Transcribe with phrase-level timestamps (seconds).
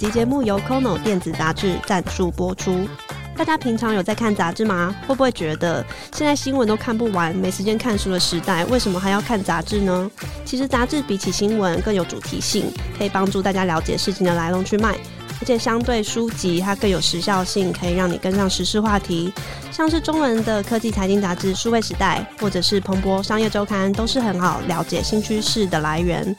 [0.00, 2.88] 集节目由 Kono 电子杂志赞助播出。
[3.36, 4.96] 大家平常有在看杂志吗？
[5.06, 5.84] 会不会觉得
[6.14, 10.10] 现在新闻都看不完，没时间看书的时代，为什么还要看杂志呢？
[10.42, 14.96] 其实杂志比起新闻更有主题性，可以帮助大家了解事情的来龙去脉。
[15.38, 19.30] 而且相对书籍，它更有时效性，可以让你跟上时事话题。
[19.70, 26.34] 像是中文的科技财经杂志《数位时代》，或者是彭博商业周刊，都是很好了解新趋势的来源。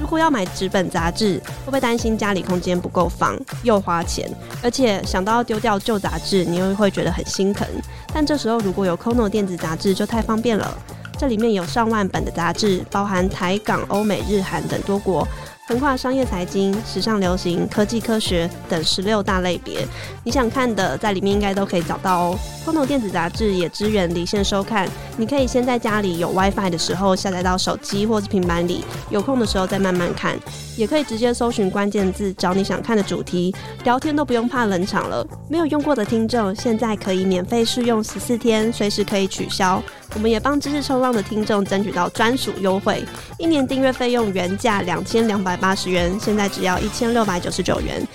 [0.00, 4.30] 如果要买纸本杂志，会不会担心家里空间不够放，又花钱？
[4.62, 7.66] 而且想到要丢掉旧杂志，你又会觉得很心疼。
[8.12, 10.76] 但这时候如果有 Kono 电子杂志，就太方便了。
[11.18, 15.26] 这里面有上万本的杂志，包含台港欧美日韩等多国。
[15.68, 19.84] 横跨商业、财经、时尚、流行、科技、科学等十六大类别，
[20.22, 22.38] 你想看的在里面应该都可以找到哦。
[22.64, 30.38] 风投电子杂志也支援离线收看，你可以先在家里有 WiFi 的时候下载到手机或是平板里，有空的时候再慢慢看。
[30.76, 35.26] 也可以直接搜寻关键字找你想看的主题，聊天都不用怕冷场了。
[35.48, 39.82] 没有用过的听众现在可以免费试用十四天，随时可以取消。
[40.14, 43.02] 我们也帮知识冲浪的听众争取到专属优惠，
[43.38, 48.06] 一年订阅费用原价两千两百八十元，现在只要一千六百九十九元，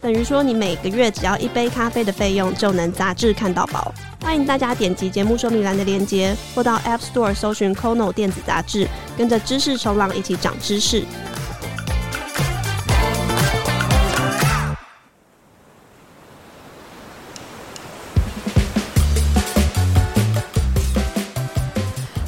[0.00, 3.92] 等于说你每个月只要一杯咖啡的费用就能杂志看到饱。
[4.22, 11.04] 欢迎大家点击节目说明栏的链接，或到 App Store 搜寻 Kono 电子杂志，跟着知识冲浪一起长知识。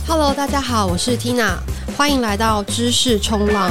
[0.07, 1.57] Hello，大家好，我是 Tina，
[1.97, 3.71] 欢迎来到知识冲浪。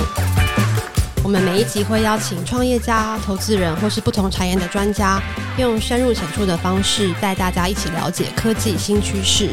[1.26, 5.20] 我们每一集会邀请创业家、投资人或是不同产业的专家，
[5.58, 9.50] 用深入浅出的方式带大家一起了解科技新趋势。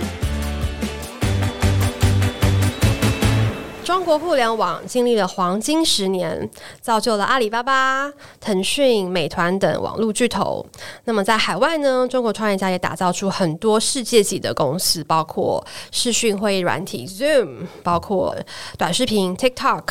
[3.82, 6.50] 中国互联网经历了黄金十年，
[6.82, 10.66] 造就了阿里巴巴、腾讯、美团等网络巨头。
[11.04, 18.36] 那么在海外呢，中国创业家也打造出很多世界级的公司，包括视讯会议软体 Zoom，包括
[18.76, 19.84] 短视频 TikTok。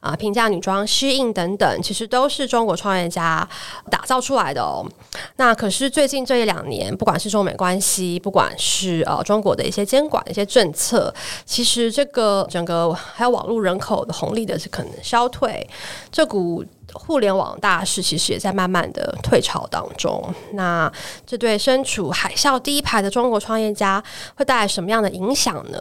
[0.00, 3.46] 啊，平价女装适应等等，其实都是中国创业家
[3.90, 4.84] 打造出来的哦。
[5.36, 15.68] 那可是最近这一两年，不管是中美关系，不管是呃中国的一些监管的一些政策，其实这个整个还有网络人口的红利的是可能消退，
[16.10, 16.64] 这股。
[16.94, 20.90] 互联网大势其实也在慢慢的退潮当中，那
[21.26, 24.02] 这对身处海啸第一排的中国创业家
[24.36, 25.80] 会带来什么样的影响呢？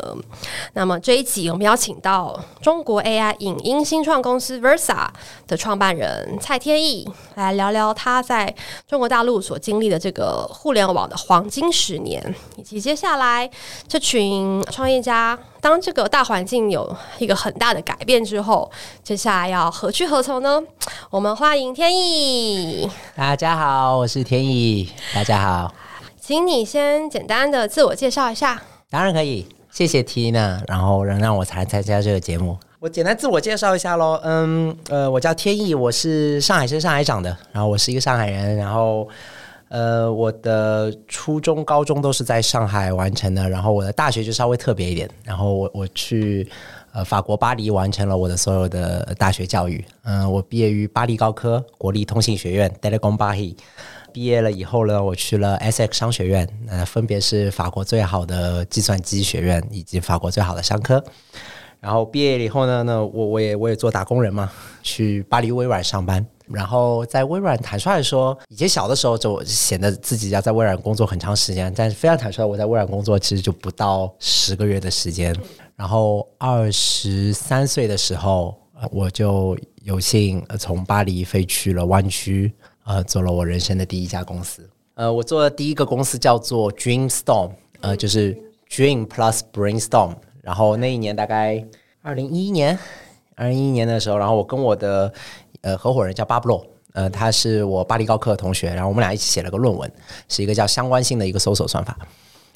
[0.73, 5.07] 那么这一集我们邀请到中国 AI 影音新创公司 Versa
[5.47, 8.53] 的创办人蔡天翼来聊聊他在
[8.87, 13.49] 中国大陆所经历的这个互联网的黄金十年，以及接下来
[13.87, 15.37] 这群创业家。
[15.61, 18.69] 当这个大环境有一个很大的改变之后，
[19.03, 20.61] 接下来要何去何从呢？
[21.09, 22.89] 我们欢迎天意。
[23.13, 24.89] 大家好，我是天意。
[25.13, 25.73] 大家好，
[26.19, 28.61] 请你先简单的自我介绍一下。
[28.89, 32.57] 当然可以，谢谢 Tina，然后能让我才参加这个节目。
[32.79, 34.17] 我简单自我介绍一下喽。
[34.23, 39.05] 嗯，呃，我叫天意，我是上海生、上海长的，然后我是一个上海人，然后。
[39.69, 46.49] 呃，我的初中、高中都是在上海完成的，然后我的大学就稍微特别一点，然后我我去
[46.91, 49.85] 呃法国巴黎完成了我的所有的大学教育。
[50.03, 53.55] 嗯、我毕业于巴黎高科国立通信学院 Télécom Paris，
[54.11, 61.03] 毕业了以后呢，我去了 SX 商学院，呃，分别是法国最好的计算机学院以及法国最好的商科。
[61.79, 64.51] 然后毕业了以后呢，那我我也我也做打工人嘛，
[64.81, 66.25] 去巴黎微软上班。
[66.51, 75.35] 然后在微软，坦率来说，以前小的时候就显得自己要在微软工作很长时间，但是非常坦率，我在微软工作其实就不到十个月的时间。
[75.75, 78.55] 然后二十三岁的时候，
[78.91, 84.67] 我就有幸从巴黎飞去了湾区，呃，做了我人生的第一家公司。
[84.95, 88.37] 呃，我做的第一个公司叫做 Dreamstorm，呃，就是
[88.69, 90.15] Dream Plus Brainstorm。
[90.41, 91.63] 然后那一年大概
[92.01, 92.77] 二零一一年，
[93.35, 95.13] 二零一一年的时候，然后我跟我的
[95.61, 99.91] 呃，合伙人叫巴布洛，呃，他是我巴黎高科的同学，然后我们俩一起写了个论文，
[100.27, 101.97] 是一个叫相关性的一个搜索算法。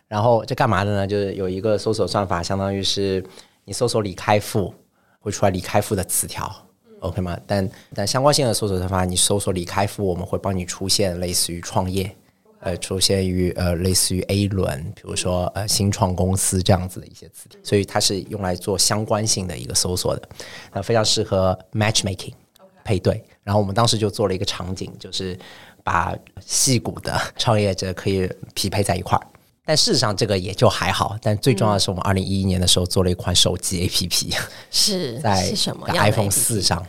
[0.08, 1.08] 然后这干嘛的呢？
[1.08, 3.24] 就是有一个搜索算法，相当于是
[3.66, 4.72] 你搜索李开复，
[5.20, 6.54] 会出来李开复的词条
[7.00, 7.40] ，OK 吗？
[7.48, 12.16] 但但相关性的搜索算法，你搜索李开复，我们会帮你出现类似于创业，
[12.60, 20.30] 呃，出现于呃类似于 A 轮，比如说呃新创公司这样子的一些词条，所以它是用来做相关性的一个搜索的，
[20.72, 22.34] 呃，非常适合 matchmaking。
[22.84, 25.38] 配对，然后我们当时就做了一个场景，就是
[25.84, 26.16] 把
[26.46, 29.28] 戏骨的创业者可以匹配在一块儿。
[29.66, 34.36] 但事实上这个也就还好，但最重要的是我们二零一一年的时候做了一款手机 APP，
[34.70, 35.54] 是在
[35.94, 36.86] iPhone 四上，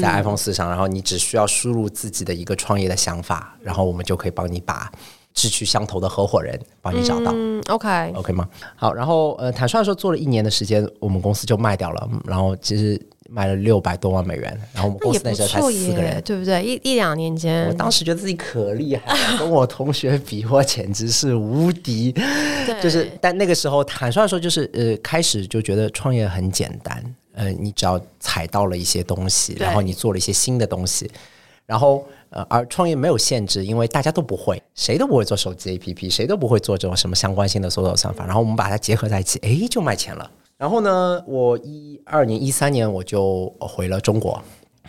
[0.00, 4.88] 在 iPhone 四上，然后你只需要输入自己的一个创业的想法，然后我们就可以帮你把
[5.34, 7.32] 志趣相投的合伙人帮你找到。
[7.34, 8.48] 嗯，OK OK 吗？
[8.76, 13.00] 好，然后呃，坦率说做了一年的时间，我们公司就卖掉了，然后其实。
[13.32, 16.62] 卖了六百多万美元，然后我们公司那时候才四个人，对不对？
[16.62, 22.14] 一一两年间，我当时觉得自己可厉害了， 跟我同学比，我简直是无敌。
[22.82, 27.02] 就是，但那个时候坦率说，就是呃，开始就觉得创业很简单，
[27.34, 31.10] 呃，你只要踩到了一些东西，然后你做了一些新的东西，
[31.64, 40.30] 然后呃，而创业没有限制，因为大家都不会，谁都不会做手机 APP，谁都不会做这种什么相关性的搜索算法，然后我们把它结合在一起，哎，就卖钱了。
[40.62, 44.40] 然后呢，我一二年、一三年我就回了中国。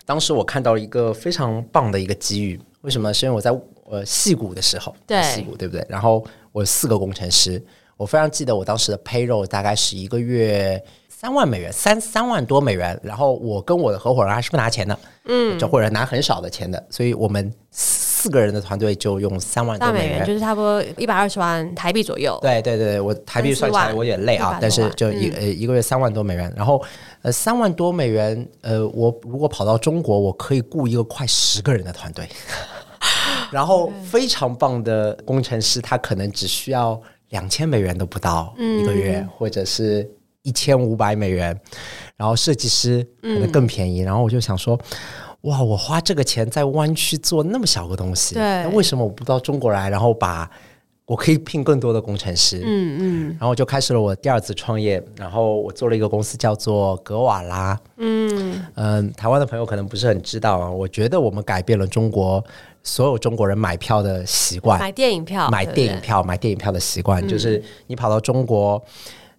[0.06, 3.12] 当时我看到了一个非常棒的一个机遇，为什么？
[3.12, 3.50] 是因为我在
[3.86, 5.84] 呃戏谷的时候，对戏谷对不对？
[5.90, 7.60] 然后我有四个工程师，
[7.98, 10.80] 我非常记得我当时的 payroll 大概是一个月
[11.10, 13.00] 三万美元，三三万多美元。
[13.02, 17.52] 然后我跟我的合伙人还是不拿钱的，嗯，合伙人拿很少的钱的，所以我们。
[18.24, 22.40] 四个人的团队就用三万多美元，就是差不多一百二十万台币左右。
[22.42, 26.82] 对对对，我台币算起来我有点累啊，但是就一呃、嗯、一个月三万多美元，然后
[27.22, 32.26] 呃三万多美元，呃我如果跑到中国，我可以雇一个快十个人的团队，
[33.52, 36.98] 然后非常棒的工程师，他可能只需要
[37.32, 40.10] 两千美元都不到一个月，嗯、或者是
[40.44, 41.60] 一千五百美元，
[42.16, 44.80] 然后设计师可能更便宜，嗯、然后我就想说。
[45.44, 45.62] 哇！
[45.62, 49.90] 我花这个钱在湾区做那么小个东西，对，那为什么我不到中国来？
[49.90, 50.50] 然后把
[51.06, 55.04] 我可以聘更多的工程师，嗯嗯，然后就开始了我第二次创业。
[55.18, 60.72] 然后我做了一个公司叫做格瓦拉，嗯嗯、呃，台湾的朋友可能不是很知道啊。
[60.72, 62.42] 我觉得我们改变了中国
[62.82, 68.82] 所有中国人买票的习惯，买电影票，买电影票，对对，买电影票的习惯，嗯、就是你跑到中国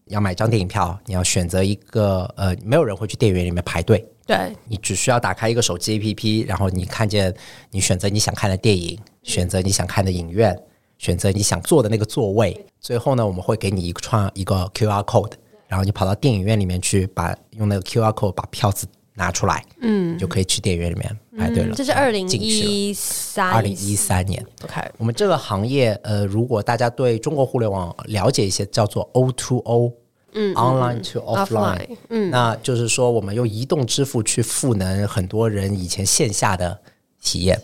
[0.09, 4.07] 要买张电影票，你要选择一个呃，没有人会去电影院里面排队。
[4.27, 7.35] 对，你只需要打开一个手机 APP，然后你看见
[7.71, 10.59] 你选择你想看的电影，选择你想看的影院，
[10.97, 12.65] 选择你想坐的那个座位。
[12.81, 15.33] 最后呢，我们会给你一个创一个 QR code，
[15.69, 21.75] 然后你跑到电影院里面去，把用那个 QR code 把票子拿出来，嗯，就可以去电影院里面排队了。
[21.75, 24.43] 嗯、这是二零一三，二零一三年。
[24.65, 29.93] OK，我们这个行业，呃，如果大家对中国互联网了解一些，叫做 O to O。
[30.35, 36.79] 嗯，online to offline，嗯，那就是说，我们用移动支付去赋能很多人以前线下的
[37.23, 37.61] 体验。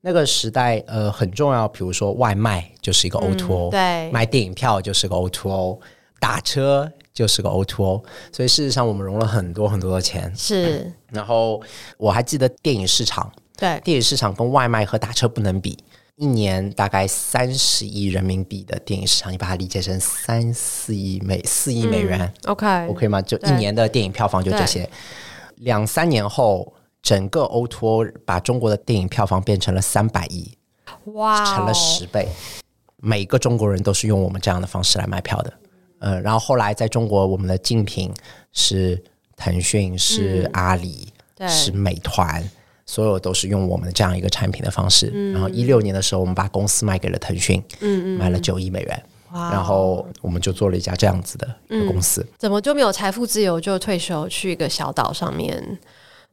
[0.00, 1.66] 那个时代，呃，很重要。
[1.68, 5.80] 比如说外卖就是一个 O to O，对，卖电影票就是个 O to O，
[6.20, 8.04] 打车就是个 O to O。
[8.30, 10.30] 所以事实上，我们融了很多很多的钱。
[10.36, 11.62] 是，然后
[11.96, 15.78] 我还记得电影市场，对，电影市场跟外卖和打车不能比。
[16.16, 23.20] 一年大概三十亿人民币的电影市场，你把它理解成三四亿美四亿美元，嗯，OK OK 吗？
[23.20, 24.88] 就一年的电影票房就这些。
[25.56, 26.72] 两三年后，
[27.02, 30.56] 整个 O2O 把中国的电影票房变成了三百亿，
[31.06, 32.28] 哇 Wow，成了十倍。
[32.98, 35.52] 每个中国人都是用我们这样的方式来买票的，
[35.98, 38.12] 呃，然后后来在中国，我们的竞品
[38.52, 39.02] 是
[39.36, 42.48] 腾讯，是阿里，嗯，是美团。
[42.86, 49.02] 所有都是用我们这样一个产品的方式，嗯、然后一六年的时候，我们把公司卖给了腾讯，嗯嗯，卖了九亿美元，
[49.32, 51.48] 然后我们就做了一家这样子的
[51.86, 52.20] 公司。
[52.20, 55.78] 嗯、怎么就没有财富自由就退休去一个小岛上面？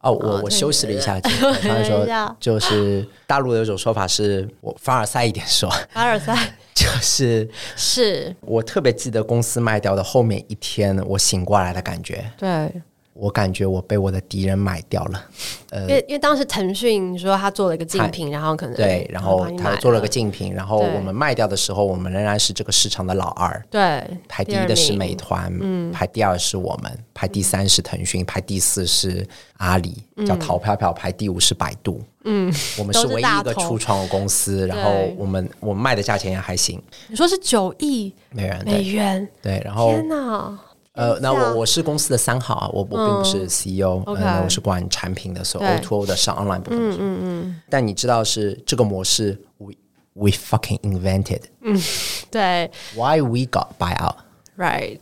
[0.01, 6.35] 哦，我我休息了一下， 他们说就是大陆有一种说法是我凡尔赛一点说，凡尔赛
[6.73, 8.35] 就是是。
[8.41, 12.81] 我特别记得公司卖掉的后面一天，我醒过来的感觉，对。
[13.13, 15.23] 我感觉我被我的敌人买掉了，
[15.69, 29.27] 呃，因为因为当时腾讯说他做了一个竞品，然后可能对，然后他做了个竞品，然后我们卖掉的时候，我们仍然是这个市场的老二，对，排第一的是美团，嗯，排第二是我们，排第三是腾讯，排第四是
[29.57, 40.57] 阿里，叫淘票票，排第五是百度，嗯，我们是唯一一个初创的公司，然后我们我们卖的价钱也还行，你说是九亿美元美元，对，然后天哪。
[40.93, 46.79] 呃，那我我是公司的三号啊，我我并不是 CEO，我是管产品的，所以 O2O 的上 online 部分。
[46.79, 47.61] 嗯嗯嗯。
[47.69, 49.71] 但你知道是这个模式，we
[50.13, 51.41] we fucking invented。
[51.61, 51.81] 嗯，
[52.29, 52.69] 对。
[52.93, 54.99] Why we got buy out？Right。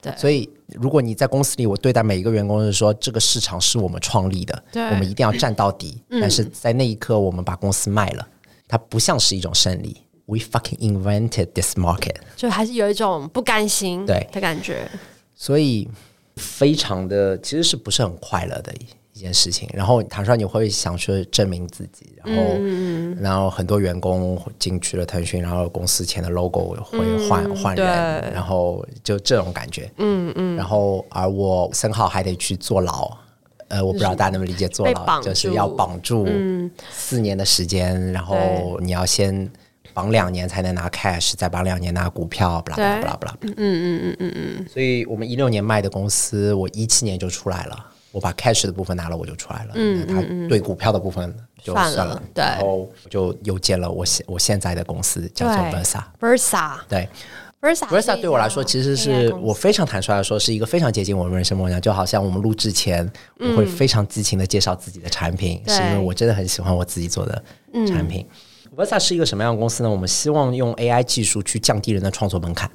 [0.00, 0.16] 对。
[0.16, 6.02] 所以如果你在公司里，我对待每一个员工是说，这个市场是我们创立的，我们一定要战到底。
[6.08, 8.26] 但是在那一刻，我们把公司卖了，
[8.66, 10.00] 它不像是一种胜利。
[10.24, 12.16] We fucking invented this market。
[12.34, 14.88] 就还是有一种不甘心对的感觉。
[15.36, 15.86] 所以，
[16.36, 18.72] 非常的其实是不是很快乐的
[19.12, 19.68] 一件事情。
[19.72, 29.90] 然后，坦率你会想去证明自己，然后，嗯、然后很多员工进去了腾讯，然后公司前的 logo 会换、嗯、换人，然后就这种感觉。
[29.98, 30.56] 嗯嗯。
[30.56, 33.10] 然后，而我森浩还得去坐牢，
[33.68, 36.26] 呃，我不知道大家能不能理解坐牢，就是要绑住
[36.90, 39.50] 四年的时间，嗯、然后你要先
[39.96, 44.66] 绑两年才能拿 cash，再绑两年拿股票，巴拉巴拉巴拉，嗯嗯嗯嗯嗯。
[44.70, 49.70] 所以我们一六年卖的公司，我一七年就出来了，我把 cash 的部分拿了，我就出来了。
[49.74, 52.22] 嗯，他对股票的部分就算了，算了。
[52.34, 57.08] 对，然后就又建了我现我现在的公司，叫做 Versa，Versa，对。
[57.62, 61.80] Versa 对我来说，其实是我非常坦率的说，是一个非常接近我人生梦想。
[61.80, 63.10] 就好像我们录制前，
[63.40, 67.42] 我会非常激情的介绍自己的产品，嗯、是因为我真的很喜欢我自己做的
[67.88, 68.24] 产品。
[68.28, 68.36] 嗯、
[68.76, 69.90] Versa 是一个什么样的公司呢？
[69.90, 72.70] 我们希望用 AI 技术去降低人的创作门槛，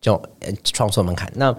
[0.00, 0.22] 就
[0.62, 1.30] 创作门槛。
[1.34, 1.54] 那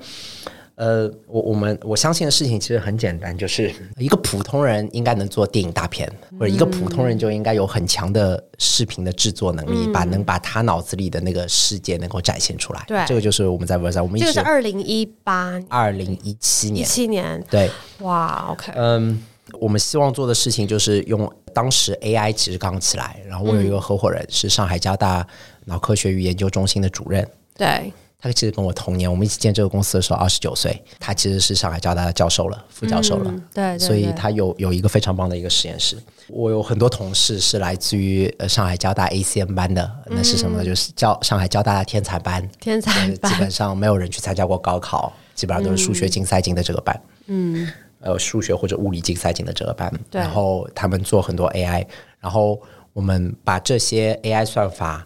[0.75, 12.83] 呃，我我们我相信的事情其实很简单，就是一个普通人应该能做电影大片，或者一个普通人就应该有很强的视频的制作能力，把能把他脑子里的那个世界能够展现出来。
[12.87, 19.21] 对，这个就是我们在 Versa，我们一直这个是二零一八、二零一七年、一七年，对，哇，OK，嗯，
[19.59, 25.25] 我们希望做的事情就是用当时 AI 其实刚起来，然后我有一个合伙人是上海交大
[25.65, 27.91] 脑科学与研究中心的主任，对。
[28.19, 30.81] 他其实跟我同年，我们一起建这个公司的时候二十九岁。
[30.97, 33.29] 他其实是上海交大的教授了，副教授了。
[33.29, 35.97] 嗯、对，对，对，所以他有有一个非常棒的一个实验室。
[36.29, 40.63] 我有很多同事是来自于呃上海交大 ACM 班的，那是什么？
[40.63, 42.49] 嗯、就是教上海交大的天才班。
[42.61, 46.97] 天才班基本上没有人去参加过高考，基本上都是数学竞赛进的这个班。
[47.25, 47.69] 嗯，
[48.03, 49.91] 呃，数学或者物理竞赛进的这个班。
[50.11, 51.85] 然后他们做很多 AI，
[52.19, 52.61] 然后
[52.93, 55.03] 我们把这些 AI 算法。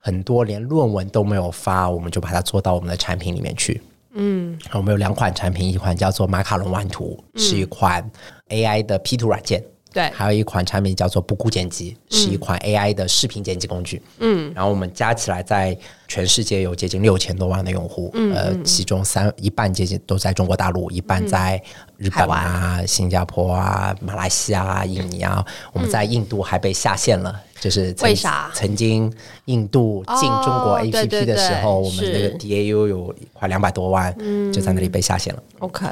[0.00, 3.82] 很多连论文都没有发，我们就把它做到我们的产品里面去。
[4.12, 8.08] 嗯，我们有两款产品，一款叫做马卡龙玩图，嗯、是一款
[8.48, 9.62] AI 的 P 图软件。
[9.92, 14.02] 对，还有一款产品叫做不顾剪辑，嗯、是一款 AI 的视频剪辑工具。
[14.18, 15.76] 嗯，然后我们加起来在
[16.06, 18.10] 全世界有接近六千多万的用户。
[18.14, 21.60] 嗯，呃，其中三一半接近都在中国大陆，一半在
[21.96, 25.44] 日本啊、新加坡啊、马来西亚啊、印尼啊。
[25.72, 28.50] 我们在印度还被下线了，就是为啥？
[28.52, 29.10] 曾经
[29.46, 34.14] 印度进中国 APP 的时候，我们那个 DAU 有快两百多万，
[34.52, 35.42] 就在那里被下线了。
[35.60, 35.86] OK，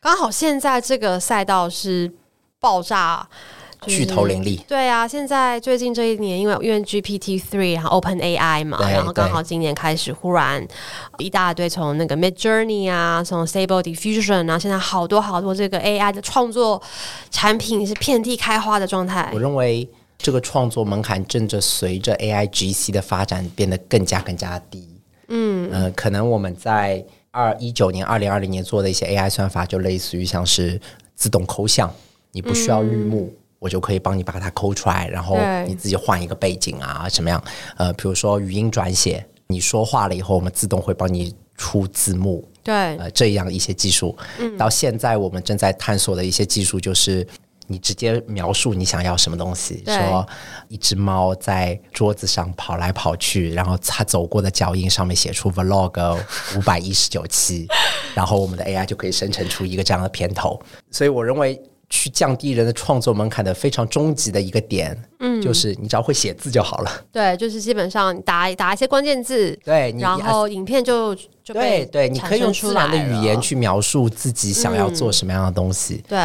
[0.00, 2.10] 刚好现在这个赛道是。
[2.62, 3.28] 爆炸，
[3.80, 4.56] 就是，巨头林立。
[4.68, 10.64] 对啊，现在最近这一年，因为因为 GPT three，然后 Open AI 嘛，然后刚好今年开始，忽然
[11.18, 16.80] 一大堆从那个 Mid Journey 啊，从 Stable Diffusion 啊，现在好多好多这个 AI 的创作
[17.32, 19.28] 产品是遍地开花的状态。
[19.34, 24.88] 我认为这个创作门槛正着随着 AI GC 的发展变得更加更加低。
[25.26, 30.80] 嗯呃，可能我们在二一九年、二零二零年做的一些 AI 算法，就类似于像是
[31.16, 31.92] 自动抠像。
[32.32, 37.42] 你不需要绿幕，嗯、我就可以帮你把它抠出来，然后你自己换一个背景啊，什么样？
[37.76, 42.48] 呃，比如说语音转写，你说话了以后，我们自动会帮你出字幕。
[42.64, 47.26] 对，呃，这样一些技术，嗯、到现在我们正在探索的一些技术，就是
[47.66, 50.26] 你直接描述你想要什么东西，说
[50.68, 56.18] 一只猫在桌子上跑来跑去，然后它走过的脚印上面写出 vlog
[56.56, 57.66] 五百一十九期，
[58.14, 60.58] 然后我们的 AI 就可以生成出一个这样的片头。
[60.90, 61.60] 所以我认为。
[61.94, 66.90] 去降低人的创作门槛的非常终极的一个点，嗯，就是你只要会写字就好了。
[67.12, 76.02] 对， 就是基本上打打一些关键字，对，然后影片就就对对，你可以用自然的语言去描述自己想要做什么样的东西。
[76.08, 76.18] 对，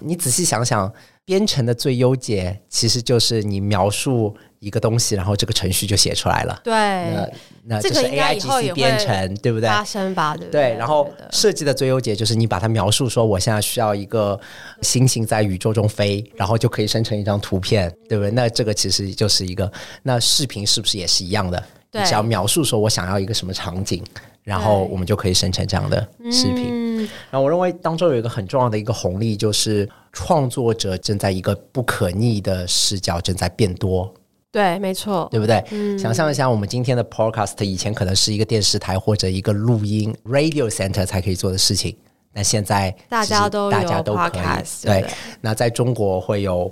[0.00, 0.92] 你仔细想想，
[1.24, 6.60] 编程的最优解其实就是你描述一个东西，然后这个程序就写出来了。
[6.62, 7.28] 对，那
[7.64, 9.68] 那这是 AIGC 编程，对不对？
[9.68, 10.70] 发生吧，对不对？
[10.70, 14.38] 对，然后设计的最优解就是你把它描述说，我现在需要一个
[14.80, 18.30] 星星在宇宙中飞，然后就可以生成一张图片，对不对？
[18.30, 19.70] 那这个其实就是一个，
[20.04, 21.60] 那视频是不是也是一样的？
[21.90, 24.00] 对，你只要描述说我想要一个什么场景，
[24.44, 26.00] 然后我们就可以生成这样的
[26.30, 26.68] 视频。
[26.70, 26.98] 嗯，
[27.30, 34.12] 然后我认为当中有一个很重要的一个红利，就是创作者正在一个不可逆的视角正在变多。
[34.52, 35.64] 对，没错，对不对？
[35.70, 41.96] 嗯，想象一下，我们今天的 podcast 以前可能是一个电视台或者一个录音 radio center 才可以做的事情，
[42.34, 44.40] 那现在大家都大家都可以。
[44.84, 46.70] 对，对，那在中国会有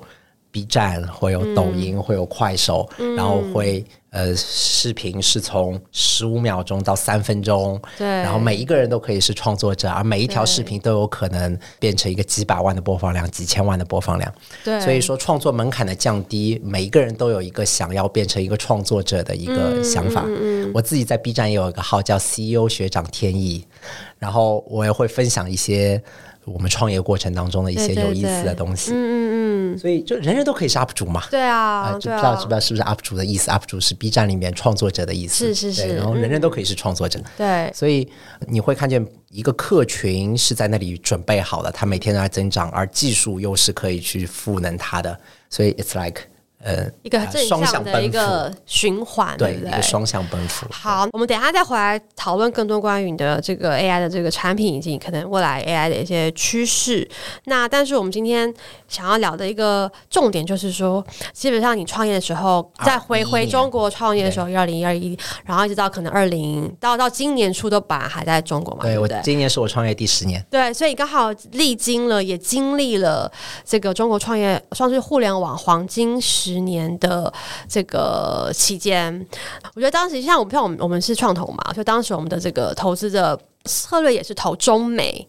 [0.51, 3.85] B 站，会有抖音，嗯、会有快手，嗯、然后会。
[4.13, 14.35] 呃，视频是从十五秒钟到三分钟，对，然后每一个人都可以是创作者，而每一条视频都有可能变成一个几百万的播放量、几千万的播放量。
[14.65, 20.25] 对，所以说创作门槛的降低，每一个人都有一个想要变成一个创作者的一个想法。
[20.27, 23.65] 嗯，我自己在 B 站也有一个号叫 CEO 学长天意，
[24.19, 26.03] 然后我也会分享一些。
[26.45, 38.09] 我们创业过程当中的一些有意思的东西，对对对，嗯嗯嗯，所以就人人都可以是 UP 主嘛，对啊，呃、就不知道知不知道是不是 UP 主的意思？UP 主是 B 站里面创作者的意思，是是是，然后人人都可以是创作者，嗯、对，所以
[38.47, 45.19] 你会看见一个客群是在那里准备好的，他每天都在增长，而技术又是可以去赋能他的，
[45.49, 46.23] 所以 it's like。
[46.63, 49.55] 呃，一个正向的一个循环，对？
[49.55, 50.67] 一个双向奔赴。
[50.71, 57.09] 好，我们等一下再回来讨论更多关于你的这个 AI 的这个产品以及可能未来 AI 的一些趋势。
[57.45, 58.53] 那但是我们今天
[58.89, 61.03] 想要聊的一个重点就是说，
[61.33, 68.83] 基本上你创业的时候，在回回中国创业的时候，二零二一，然后一直到可能二零到到今年初都本来还在中国嘛？
[68.83, 70.45] 对，我今年是我创业第十年。
[70.51, 73.33] 对，所以刚好历经了，也经历了
[73.65, 76.50] 这个中国创业算是互联网黄金时。
[76.55, 77.33] 十年的
[77.69, 79.27] 这个期间，
[79.75, 85.27] 我觉得当时像我们像我们我们是创投嘛，所以当时我们的这个投资的策略也是投中美。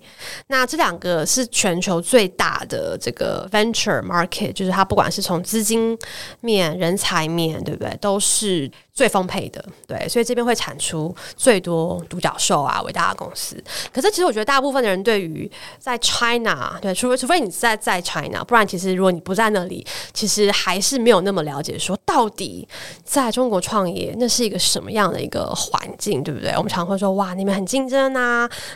[0.48, 5.98] 那这两个是全球最大的这个 venture market，就是它不管是从资金
[6.40, 8.72] 面、人才面，对不对，都是。
[8.94, 13.56] 最丰沛的，对，所以这边会产出最多独角兽啊，伟大的公司。
[13.92, 19.84] 可是其实我觉得大部分的人对于在 China，对，除非除非你在在 China，不然其实如果你不在那里，
[20.14, 22.68] 其实还是没有那么了解说到底
[23.06, 26.52] 在中国创业那是一个什么样的一个环境，对不对？
[26.58, 28.21] 我们常会说哇，你们很竞争啊，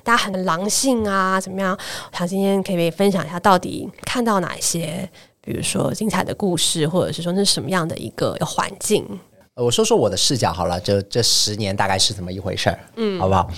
[0.04, 1.78] 大家很狼性啊，怎么样？
[2.12, 5.10] 我想今天可以分享一下，到底看到哪些，
[5.42, 9.06] 比如说精彩的故事，或者是说那是什么样的一个环境？
[9.56, 13.50] 我说说我的视角好了，就这十年大概是怎么一回事儿，嗯，好不好？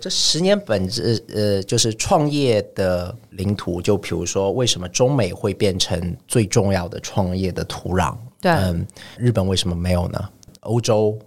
[0.00, 8.16] 这十年本质呃，就是创业的领土，就比如说为什么中美会变成最重要的创业的土壤？
[8.40, 8.86] 对，嗯，
[9.18, 10.28] 日本为什么没有呢？
[10.60, 11.18] 欧洲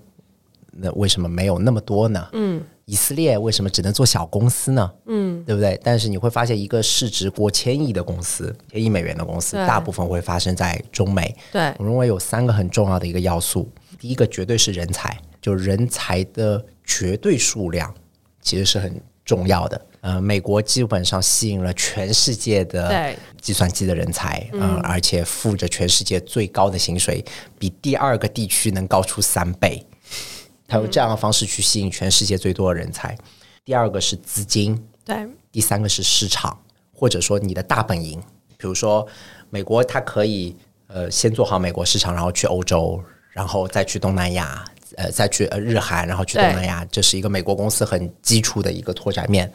[0.72, 2.28] 那为什么没有那么多呢？
[2.32, 4.92] 嗯，以色列为什么只能做小公司呢？
[5.06, 5.80] 嗯，对不对？
[5.84, 11.34] 但是你会发现，一个市值过千亿的公司，千亿美元的公司，大部分会发生在中美。
[11.52, 13.70] 对，我认为有三个很重要的一个要素。
[13.98, 17.94] 第一个绝对是人才，就人才的绝对数量
[18.42, 19.82] 其实是很重要的。
[20.02, 27.24] 呃，美国基本上吸引了全世界的计算机的人才，嗯、呃，而且付着全世界最高的薪水，
[27.58, 29.82] 比第二个地区能高出三倍。
[30.74, 33.16] 他用这样的方式去吸引全世界最多的人才。
[33.64, 35.28] 第二个是资金，对。
[35.52, 36.60] 第三个是市场，
[36.92, 38.20] 或者说你的大本营。
[38.58, 39.08] 比如说，
[39.52, 40.56] 美国它可以
[40.88, 43.00] 呃先做好美国市场，然后去欧洲。
[43.30, 44.64] 然后再去东南亚，
[44.96, 49.52] 呃，再去呃日韩，然后去东南亚，这是一个美国公司很基础的一个拓展面。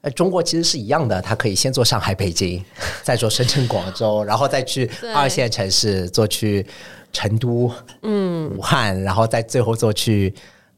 [0.00, 2.64] 呃，中国其实是一样的，它可以先做上海、北京，
[3.04, 6.66] 再做深圳、广州，然后再去二线城市做去
[7.12, 7.70] 成都、
[8.02, 10.34] 嗯、武汉，然后再最后做去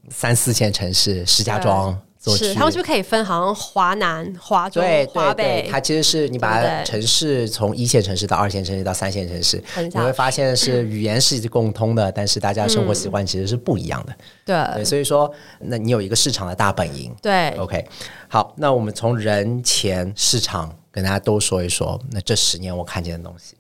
[0.09, 1.99] 三四线城市，石家庄。
[2.27, 3.23] 是，他们是不是可以分？
[3.23, 9.63] 好像华南、华中、华北，它其实是你把城市从一线城市到二线城市到三线城市，
[9.93, 14.17] 你会发现是 语言是共通的，但是大家生活习惯其实是不一样的。
[14.47, 17.15] 对，所以说，那你有一个市场的大本营。
[17.21, 17.87] 对，OK，
[18.27, 22.01] 好，那我们从人、钱、市场跟大家都说一说。
[22.11, 23.55] 那这十年我看见的东西，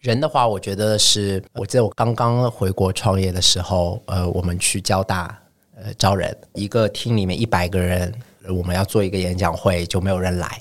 [0.00, 5.38] 人的话，我觉得是，我记得我刚刚回国创业的时候，呃，我们去交大。
[5.76, 8.12] 呃，招人一个厅里面一百个人，
[8.48, 10.60] 我们要做一个演讲会，就没有人来。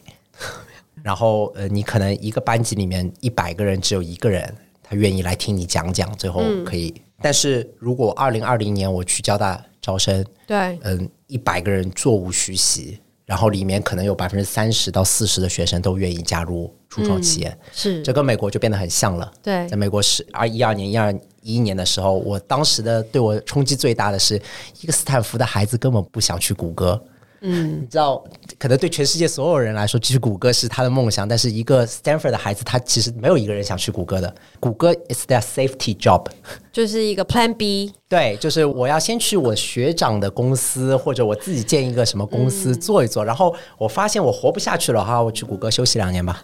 [1.01, 6.93] 然后呃，你可能一个班级里面一百个人，只有一个人他愿意来听你讲讲，最后可以。
[6.97, 12.99] 嗯、但是如果二零二零年我去交大招生，对，嗯、呃，一百个人座无虚席。
[13.25, 19.31] 然后里面可能有百分之三十到四十的学生都愿意加入初创企业，嗯、是这跟美国就变得很像了。
[19.41, 21.11] 对，在美国是二一二年、一二
[21.41, 24.39] 一一年的时候，我当时的对我冲击最大的是
[24.81, 27.03] 一个斯坦福的孩子根本不想去谷歌。
[27.47, 28.23] 嗯，你知道，
[28.57, 31.27] 可能对全世界所有人来说，去谷歌是他的梦想。
[31.27, 34.33] 但是一个 Stanford 的孩子，他其实没有一个人想去谷歌的。
[34.59, 36.25] 谷歌 is their safety job，
[36.71, 37.93] 就是一个 Plan B。
[38.09, 43.23] 对，就是我要先去我学长的公司，或者我自己建一个什么公司做一做。
[43.23, 46.43] 嗯、然后我发现我活不下去了哈，我去谷歌休息两年吧。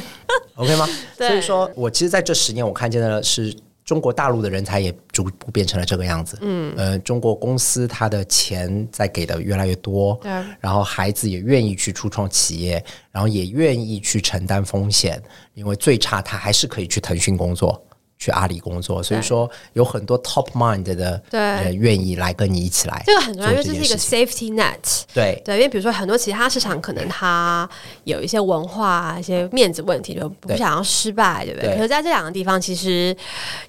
[0.56, 0.88] OK 吗？
[1.16, 3.54] 所以说我其实在这十年，我看见的是。
[3.88, 6.36] 中国大陆的人才也逐步变成了这个样子。
[6.42, 15.18] 嗯，呃，中国公司它的钱在给的越来越多，对，然后孩子也愿意去初创企业，然后也愿意去承担风险，
[15.54, 17.82] 因为最差他还是可以去腾讯工作。
[18.18, 23.02] 去阿里工作，所以说有很多 top mind 的人愿意来跟你一起来。
[23.06, 25.02] 这个很重要，因为这是一个 safety net。
[25.14, 27.68] 对对，因为比如说很多其他市场可能它
[28.04, 31.76] 有一些文化、一些面子问题，就不想要失败，对不对？
[31.76, 33.16] 可是在这两个地方，其实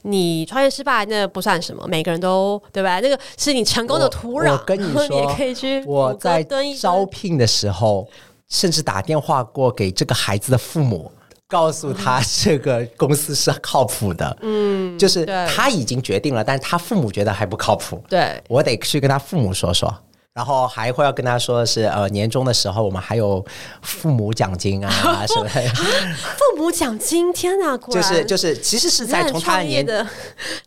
[0.02, 3.00] 你创业失败那不算什么，每个人都对吧？
[3.00, 4.54] 那个是你成功的土壤。
[4.54, 5.84] 我跟你 说，你也可以去。
[5.86, 6.44] 我在
[6.80, 8.10] 招聘的时候，
[8.50, 11.12] 甚至打电话过给这个孩子的父母。
[11.50, 14.38] 告诉他这个公司是靠谱的。
[14.42, 18.02] 嗯，就是他已经决定了，但是他父母觉得还不靠谱。
[18.08, 19.94] 对，我得去跟他父母说说。
[20.32, 23.44] 然后还会要跟他说的是，呃，年终的时候我们还有
[23.82, 24.90] 父母奖金啊，
[25.28, 25.50] 什么的？
[25.74, 27.76] 父母奖金，天哪！
[27.78, 30.06] 就是就是，其实是在从他年的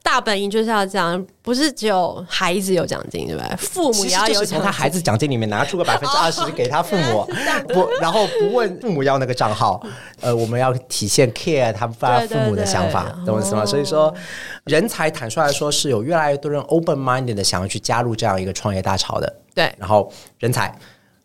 [0.02, 3.56] 大本营就是要这样，不是只有孩子有奖金，对不对？
[3.56, 7.28] 父母也要有奖金，从他孩子奖金里面拿出个百分之二十给他父母，
[7.68, 9.84] 不，然后不问父母要那个账号。
[10.20, 11.96] 呃，我们要体现 care 他们
[12.28, 13.66] 父母的想法，懂我意思吗？
[13.66, 14.14] 所以说，
[14.64, 19.36] 人才坦率来说是有越来越多人 open minded 的想要去加入这样一个创业大潮的。
[19.52, 20.72] 对，然后人才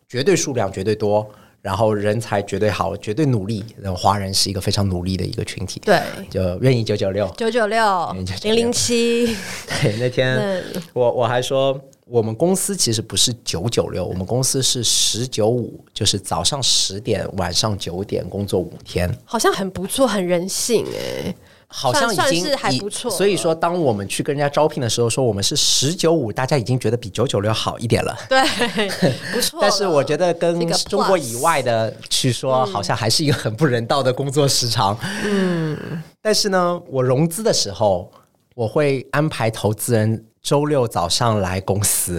[0.08, 1.24] 绝对数量绝对多，
[1.60, 3.64] 然后人才绝对好，绝对努力。
[3.96, 9.36] 华人是一个非常努力的一个群体，对，就愿意九九六九九六零零七。
[9.82, 21.34] 对，那天我我还说，我们公司其实不是九九六，我们公司是十九五，就是早上十点，晚上九点，工作五天，好像很不错，很人性哎。
[21.70, 28.18] 好像已经是还不错，所以说，当我们去跟人家招聘的时候，说我们是十九五，大家已经觉得比九九六好一点了。
[28.26, 28.42] 对，
[29.32, 29.58] 不错。
[29.60, 34.98] 但是我觉得跟中国以外的去说，好像还是一个很不人道的工作时长。
[35.24, 35.76] 嗯。
[36.22, 38.10] 但是呢，我融资的时候，
[38.54, 42.18] 我会安排投资人周六早上来公司。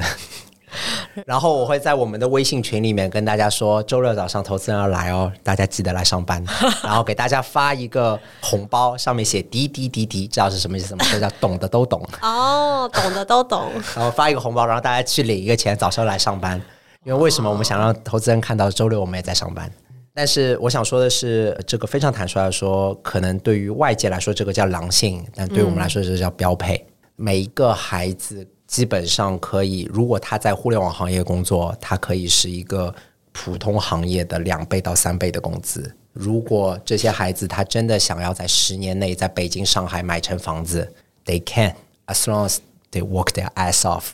[1.26, 6.44] 然后我会在我们的微信群里面跟大家说，周六早上投资人要来哦，大家记得来上班。
[6.84, 11.06] 然后给大家发一个红包，上面写“滴滴滴滴”，知道是什么意思吗？
[11.12, 12.02] 这叫懂的都懂。
[12.22, 13.70] 哦，懂的都懂。
[13.96, 16.62] 然后发一个红包，然后大家去领一个钱，早上来上班。
[17.06, 19.72] 因为为什么我们想让投资人看到周六我们也在上班？
[20.14, 26.76] 但是我想说的是，这个非常坦率的说，可能对于外界来说这个叫狼性，但对我们来说这个叫标配。
[26.76, 28.46] 嗯、每一个孩子。
[28.70, 32.94] 基本上可以，如果他在互联网行业工作，他可以是一个
[33.32, 35.92] 普通行业的两倍到三倍的工资。
[36.14, 40.88] 如果这些孩子他真的想要在十年内在北京、上海买成房子
[41.26, 41.74] ，they can
[42.06, 42.58] as long as
[42.92, 44.12] they work their ass off，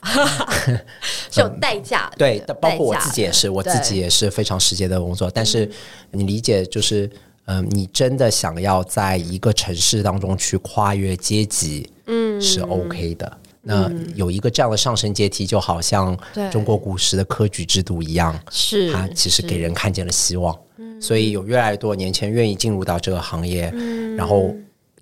[1.30, 2.16] 是有代价的。
[2.16, 5.30] 对，包括我自己也是，我自己也是非常实际的工作。
[5.30, 5.70] 但是
[6.10, 7.06] 你理解，就是
[7.44, 13.38] 嗯、呃，你真的想要在一个城市当中去跨越阶级，嗯，是 OK 的。
[13.68, 16.16] 那有一个这样的上升阶梯，就好像
[16.52, 20.56] 中国古时的科举制度一样，是它其实给人看见了希望，
[21.00, 23.68] 所以有越来越多年轻人愿意进入到这个行业，
[24.16, 24.54] 然后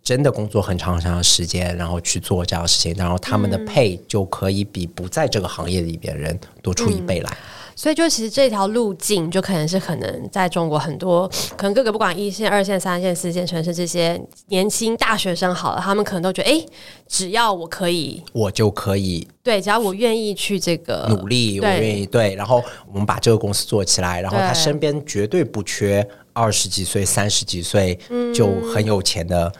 [0.04, 7.36] 真的工作很长很长的时间，然后去做这样的事情，然后他们的 pay 就可以比不在这个行业里边的人多出一倍来。
[7.76, 16.64] 所以，就其实这条路径，就可能是可能在中国很多，可能各个不管一线、二线、三线、四线城市这些年轻大学生好了，他们可能都觉得，哎，
[17.08, 22.62] 只要我可以，我就可以，对，只要我愿意去这个努力，我愿意对，然后
[22.92, 27.98] 我们把这个公司做起来，然后他身边绝对不缺二十几岁、三十几岁
[28.32, 29.50] 就很有钱的。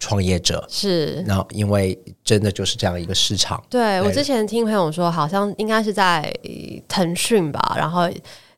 [0.00, 3.62] 创业者是，那因为真的就是这样一个市场。
[3.70, 6.32] 对，对我之前听朋友说，好像应该是在
[6.88, 8.10] 腾讯吧，然后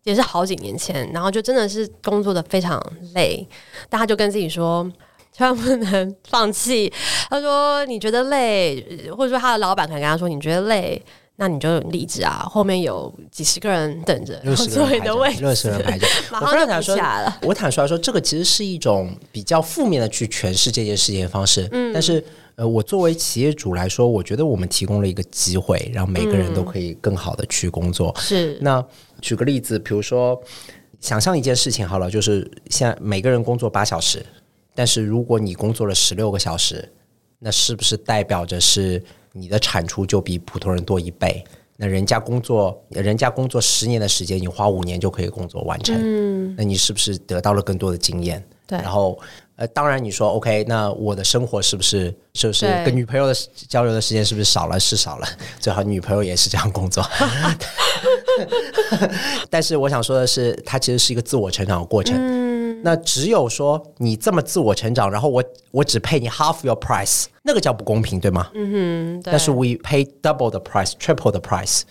[0.04, 2.80] 也是好几年前，然后就真的是工作的非常
[3.14, 3.46] 累，
[3.90, 4.90] 但他就跟自己说，
[5.32, 6.90] 千万不能放弃。
[7.28, 11.02] 他说：“你觉得累，或者说他的老板可能跟他说，你觉得累。”
[11.36, 12.46] 那你就离职啊！
[12.48, 16.06] 后面有几十个人等着，六十个人排着，六十个人排着。
[16.30, 17.38] 马上就不下了。
[17.42, 21.66] 我坦率说，这个其实是一种比较负面的去诠释这件事情的方式。
[21.72, 22.22] 嗯，但是
[22.56, 28.14] 呃，我作为企业主来说，我觉得我们提供了一个机会，让每个人都可以更好的去工作。
[28.18, 28.58] 是。
[28.60, 28.84] 那
[29.22, 30.40] 举个例子，比如说，
[31.00, 34.24] 想象一件事情好了，就是现在每个人工作八小时，
[34.74, 36.86] 但是如果你工作了十六个小时，
[37.38, 39.02] 那是不是代表着是？
[39.32, 41.42] 你的产出就比普通人多一倍，
[41.76, 48.42] 那人家工作，人家工作十年的时间，你花五年就可以工作完成，嗯，那你是不是得到了更多的经验？
[48.66, 49.18] 对，然后
[49.56, 53.34] 呃，当然你说 OK，那我的生活是不是是不是跟女朋友的
[53.68, 54.78] 交流的时间是不是少了？
[54.78, 55.26] 是少了，
[55.60, 57.04] 最好女朋友也是这样工作。
[59.50, 62.16] 但是我想说的是，它其实是一个自我成长的过程。
[62.16, 62.41] 嗯，
[62.82, 68.50] 那只有说你这么自我成长，然后我我只配你 half your price，那个叫不公平，对吗？
[68.54, 69.22] 嗯哼。
[69.24, 71.82] 但是 we pay double the price, triple the price。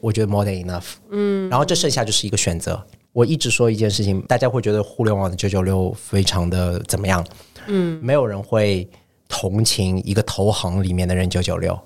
[0.00, 0.94] 我觉得 more than enough。
[1.10, 2.80] 嗯，然后这剩下就是一个选择。
[3.12, 7.24] 我一直说一件事情，大家会觉得互联网的九九六非常的怎么样？
[7.66, 8.88] 嗯，没有人会
[9.28, 11.76] 同情一个投行里面的人九九六。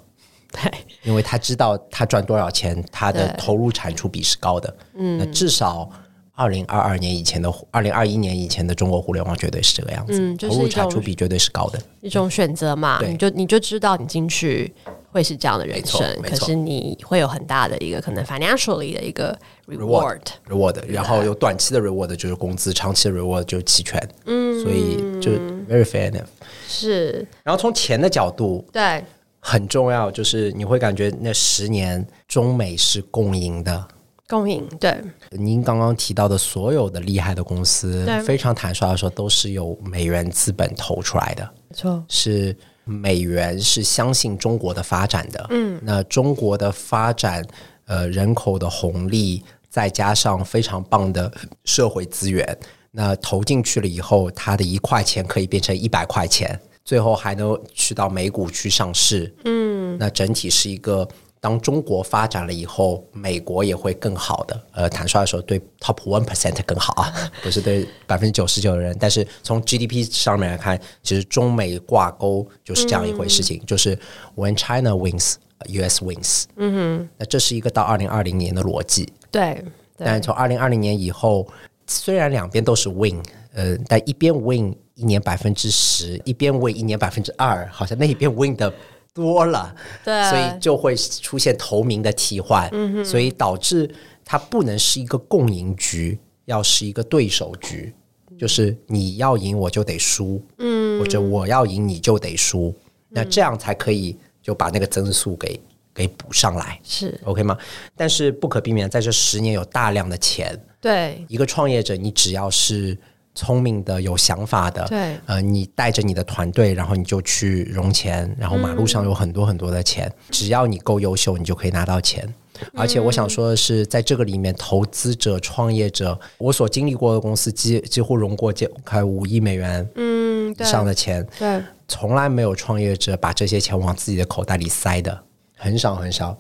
[0.51, 0.71] 对，
[1.05, 4.77] 因为他知道他赚多少钱，他的投入产出比是高的。
[4.95, 5.89] 嗯，那至少
[6.35, 11.79] 二零二二年以前的，二零二一年以前的中国互联网绝对是这个样子，嗯就是、投入产出比绝对是高的。
[12.01, 14.73] 一种选择嘛，对你就你就知道你进去
[15.11, 24.09] 会是这样的人生，可是你会有很大的一个可能 financially 的一个 reward，reward，然后有短期的 reward 就是工资，长期的 reward 就是期权。
[24.25, 25.33] 嗯，所以就
[25.69, 26.25] very fair enough。
[26.67, 29.05] 是，然后从钱的角度，对，
[29.39, 33.87] 很重要，就是你会感觉那十年中美是共赢的。
[34.29, 34.99] 共赢，对。
[35.31, 41.43] 您刚刚提到的所有的厉害的公司，非常坦率的说，都是由美元资本投出来的。
[41.69, 45.47] 没错，是美元是相信中国的发展的。
[45.51, 47.45] 嗯，那中国的发展，
[47.85, 51.31] 呃，人口的红利，再加上非常棒的
[51.65, 52.59] 社会资源，
[52.91, 59.35] 那投进去了以后，它的一块钱可以变成一百块钱，最后还能去到美股去上市。
[59.45, 61.07] 嗯，那整体是一个。
[61.43, 64.63] 当中国发展了以后，美国也会更好的。
[64.71, 68.97] 呃，坦率的说，对 top one percent 更好啊，不是对百分之九十九的人。
[69.01, 73.99] 但是从 GDP 上面来看，其实中美挂钩就是这样一回事情，嗯、就是
[74.37, 76.45] when China wins，US wins。
[76.55, 79.13] 嗯哼，那这是一个到二零二零年的逻辑。
[79.33, 79.55] 对，
[79.99, 81.49] 对但从二零二零年以后，
[81.89, 83.21] 虽然两边都是 win，
[83.53, 88.73] 呃，但一边 win 一年百分之十，一边 win 一年百分之二，好像那一边 win 的。
[89.15, 93.89] 多了，对，所以就会出现头名的替换，嗯哼，所以导致
[94.25, 97.95] 它不能是一个共赢局，要是一个对手局，
[98.39, 105.61] 就是你要赢我就得输，嗯，或者我要赢你就得输，嗯，那这样才可以就把那个增速给
[105.93, 107.21] 给补上来，是。
[107.25, 107.59] OK 吗？
[107.97, 112.97] 但是不可避免，在这十年有大量的钱，对，一个创业者，你只要是。
[113.35, 122.23] 聪明的、有想法的，对，呃，你带着你的团队，然后你就去融钱，然后马路上有很多很多的钱，嗯、只要你够优秀，你就可以拿到钱。
[122.61, 128.53] 嗯、而且我想说的是，在这个里面，投资者、创业者，我所经历过的公司，几几乎融过
[128.85, 135.23] 快五亿美元嗯以上的钱，对，对从来没有创业者把这些钱往自己的口袋里塞的，
[135.57, 136.37] 很少很少。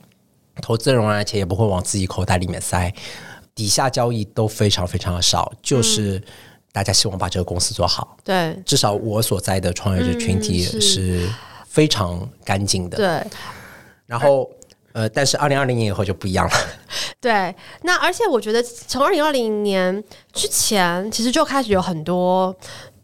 [0.60, 2.92] 投资人融来的钱也不会往自己口袋里面塞，
[3.54, 6.18] 底下交易都非常非常的少，就是。
[6.18, 6.22] 嗯
[6.72, 11.28] 大家希望把这个公司做好，对，至少我所在的创业者群体是
[11.68, 13.30] 非常干净的，对。
[14.06, 14.50] 然后，
[14.92, 16.52] 呃，但是二零二零年以后就不一样了，
[17.20, 17.54] 对。
[17.82, 22.54] 那而且我觉得从二零二零年之前，其实就开始有很多。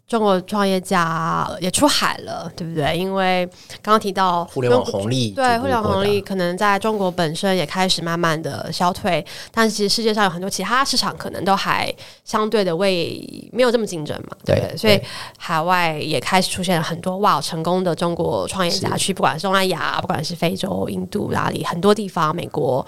[0.09, 2.97] 中国创业家也出海了，对不对？
[2.97, 3.45] 因为
[3.79, 11.93] 刚刚提到互联网红利，对互联网红利可能在中国本身也开始慢慢的消退，但是其实世界上有很多其他市场可能都还
[12.25, 14.99] 相对的未没有这么竞争嘛，对，对，所以
[15.37, 22.83] 海外也开始出现了很多哇成功的中国创业家去，不管是东南亚，不管是非洲、印度哪里很多地方，美国。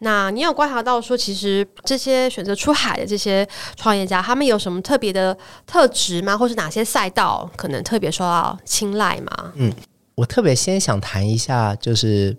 [0.00, 5.34] 那你有观察到说，其实这些选择出海的这些创业家，他们有什么特别的
[5.66, 6.36] 特质吗？
[6.36, 6.65] 或是哪？
[6.66, 9.52] 哪些赛道可能特别受到青睐吗？
[9.54, 9.72] 嗯，
[10.16, 12.36] 我特别先想谈一下，就是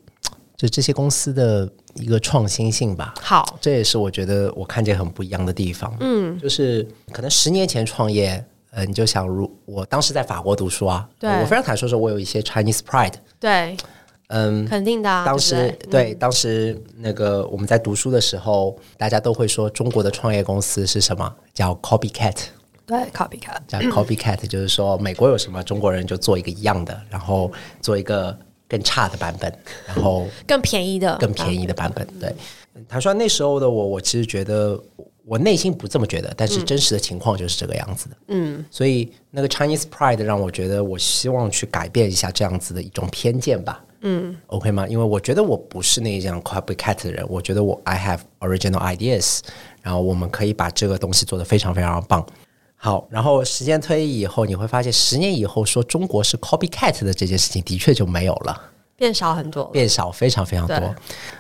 [0.58, 3.14] 就这些公司的一个创新性吧。
[3.22, 5.96] 好，这也是我觉得我看见很不一样的地方。
[6.02, 13.14] 嗯，就是可能十年前创业，呃，你就想如我当时在法国读书啊，对，我非常坦率说，我有一些 Chinese pride。
[13.40, 13.78] 对，
[14.28, 15.24] 嗯，肯定的啊。
[15.26, 15.72] 当时？
[15.90, 21.34] 对，当时那个我们在读书的时候，大家都会说中国的创业公司是什么？
[21.54, 22.36] 叫 copycat。
[22.88, 28.36] 对，copycat，叫 copycat，就是说美国有什么，中国人就做一个一样的，然后做一个
[28.68, 29.54] 更差的版本，
[29.86, 32.08] 然后 更便宜的，更便宜的版本。
[32.18, 32.34] 对，
[32.88, 34.82] 他说那时候的我，我其实觉得
[35.26, 38.18] 我内心不这么觉得，但是真实的情况就是这个样子的。
[38.28, 43.84] 嗯，所以那个 Chinese pride 让我觉得，我希望去改变一下这样子的一种偏见吧。
[44.02, 44.88] 嗯，OK 吗？
[44.88, 49.40] 因为我觉得我不是那一样 copycat 的人，我觉得我 I have original ideas，
[49.82, 52.26] 然后我们可以把这个东西做得非常非常棒。
[52.80, 58.62] 好，然后时间推移以后，你会发现十年以后说中国是 copycat 的这件事情的确就没有了，
[58.96, 60.96] 变少很多，变少非常非常多。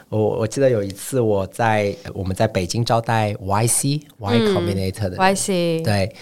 [0.09, 6.15] 我我记得有一次我在我们在北京招待 YC Y Combinator 的 YC，对，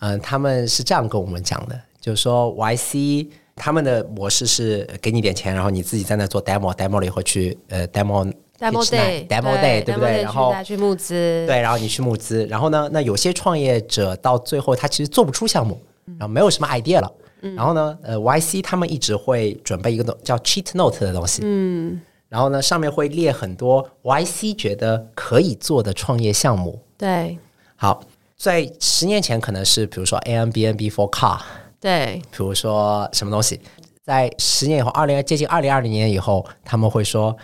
[0.00, 8.32] 嗯，他们是这样跟我们讲的，就是说 YC 他们的模式是给你点钱，然后你自己在那做 demo，demo 了以后去呃 demo。
[8.58, 10.22] Demo day，Demo day，对不对？
[10.22, 15.80] 然后去募资，对，然后你去募资，然后呢，那有些创业者到最后他其实做不出项目，
[16.18, 17.12] 然后没有什么 idea 了，
[17.56, 27.36] 然后呢，呃，YC 他们一直会准备一个叫 cheat note 的东西，嗯，然后呢，上面会列很多 YC 觉得可以做的创业项目，对，
[27.74, 28.00] 好，
[28.36, 31.40] 在十年前可能是比如说 Airbnb for car，
[31.80, 33.60] 对，比如说什么东西，
[34.04, 37.36] 在十年以后，二零接近二零二零年以后，他们会说。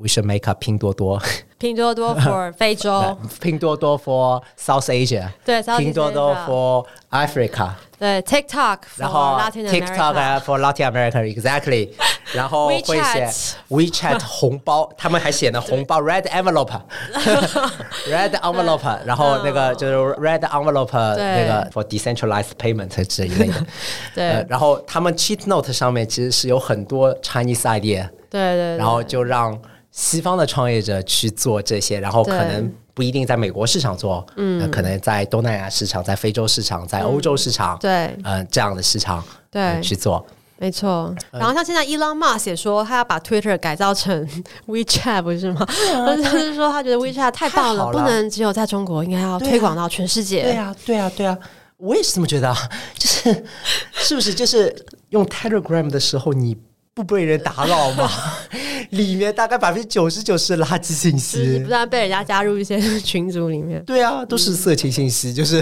[0.00, 1.18] We should make up 拼多多，
[1.58, 11.88] 拼多多 for 非洲，拼多多 for South Asia，对，拼多多 for Africa，对，TikTok，然后 TikTok for Latin America，exactly。
[12.34, 13.26] 然后会写
[13.70, 23.66] WeChat 红包，他们还写了红包 Red Envelope，Red Envelope，然后那个就是 Red Envelope 那个 for decentralized payment 这一类的。
[24.14, 29.58] 对，然后他们 Cheat Note 上面其实是有很多 Chinese idea，对对，然后就让
[29.91, 40.25] 西方的创业者去做这些，然后可能不一定在美国市场做，嗯，可能在东南亚市场、在非洲市场、在欧洲市场，对，嗯，这样的市场对去做。
[40.57, 44.29] 没错，然后像现在 Elon Musk 也说他要把 Twitter 改造成
[44.67, 45.65] WeChat，不是吗？
[45.65, 50.43] 他就是说他觉得 WeChat 太棒了，了不能只有在中国，应该要推广到全世界。
[50.43, 51.35] 对啊，对啊，对啊，
[51.77, 52.55] 我也是这么觉得。
[52.95, 53.45] 就是
[53.93, 54.73] 是不是就是
[55.09, 56.55] 用 Telegram 的时候你
[56.93, 58.07] 不被人打扰吗？
[58.91, 63.83] 里面大概百分之九十九是垃圾信息，不断被人家加入一些群组里面。
[63.83, 65.61] 对啊，都是色情信息，就是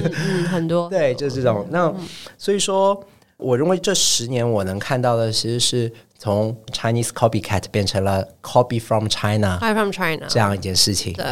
[0.51, 0.87] 很多。
[0.91, 1.65] 对，就是这种。
[1.71, 1.91] 那
[2.37, 3.03] 所以说。
[3.41, 11.13] 我认为这十年我能看到的，其实是从 Chinese copycat 变成了 copy from China，copy from China 这样一件事情。
[11.13, 11.25] 对，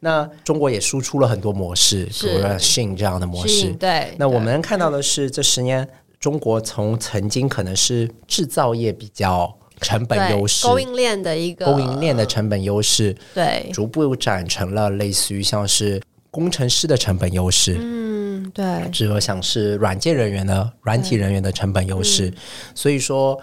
[0.00, 3.68] 那中国也输出了很多模式，比如说 Shein 这样的模式。
[3.74, 17.76] 对，那我们能看到的是，这十年中国从曾经可能是制造业比较成本优势，供应链的一个供应链的成本优势，对，逐步展成了类似于像是工程师的成本优势。
[17.78, 18.14] 嗯。
[18.52, 22.34] 对，只有像是软件人员的软体人员的成本优势，嗯、
[22.74, 23.40] 所以说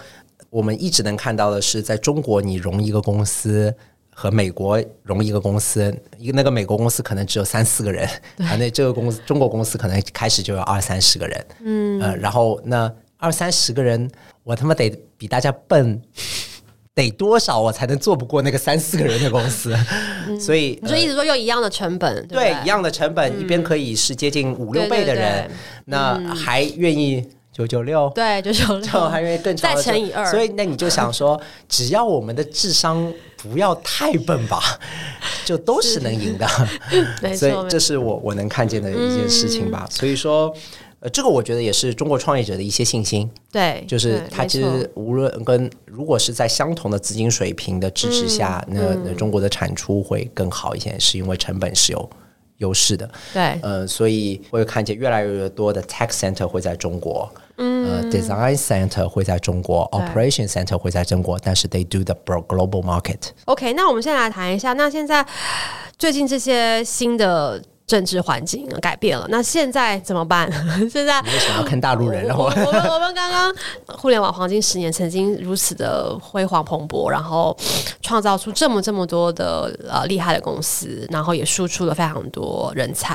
[0.49, 3.73] 我们一直能看到的是，在中国你融一个公司
[4.13, 14.09] 和美国融一个公司，一个那个美国公司可能只有三四个人，啊，那这个公司中国公司可能开始就有二三十个人，嗯，呃，然后那二三十个人，
[14.43, 14.89] 我他妈得
[15.21, 16.01] 比大家笨。
[16.93, 19.73] 得多少我才能做不过那个三四个人的公司？
[20.27, 25.55] 嗯、所以你就一直说用一样的成本，对，对，一样的成本，嗯、一边可以是接近五六倍的人，对对对，
[25.85, 28.11] 那还愿意九九六？
[28.13, 30.25] 对，九九六， 还愿意更长，再乘以二。
[30.25, 34.61] 所以那你就想说，只要我们的智商不要太笨吧，
[35.45, 36.45] 就都是能赢的。
[37.37, 39.87] 所以这是我我能看见的一件事情吧。
[39.89, 40.53] 嗯、所以说。
[41.01, 43.27] 呃，这个我觉得也是中国创业者的一些信心。
[43.51, 52.07] 对，就是他其实无论跟如果是在相同的资金水平的支持下，嗯、那那中国的产出会更好一些，是因为成本是有
[52.57, 53.09] 优势的。
[53.33, 62.15] 对，呃，所以会看见越来越多的 tech center 会在中国，嗯、呃，design center 会在中国，operation center 会在中国，但是 they do the
[62.47, 63.29] global market。
[63.45, 65.25] OK，那我们现在来谈一下，那现在
[65.97, 67.59] 最近这些新的。
[67.91, 70.49] 政治环境改变了，那现在怎么办？
[70.89, 72.25] 现在为什么要看大陆人？
[72.25, 73.53] 然后我们我们刚刚
[73.85, 77.53] 互联网黄金十年曾经如此的辉煌蓬勃，然后
[78.01, 83.13] 创造出这么这么多的呃厉害的公司，然后也输出了非常多人才。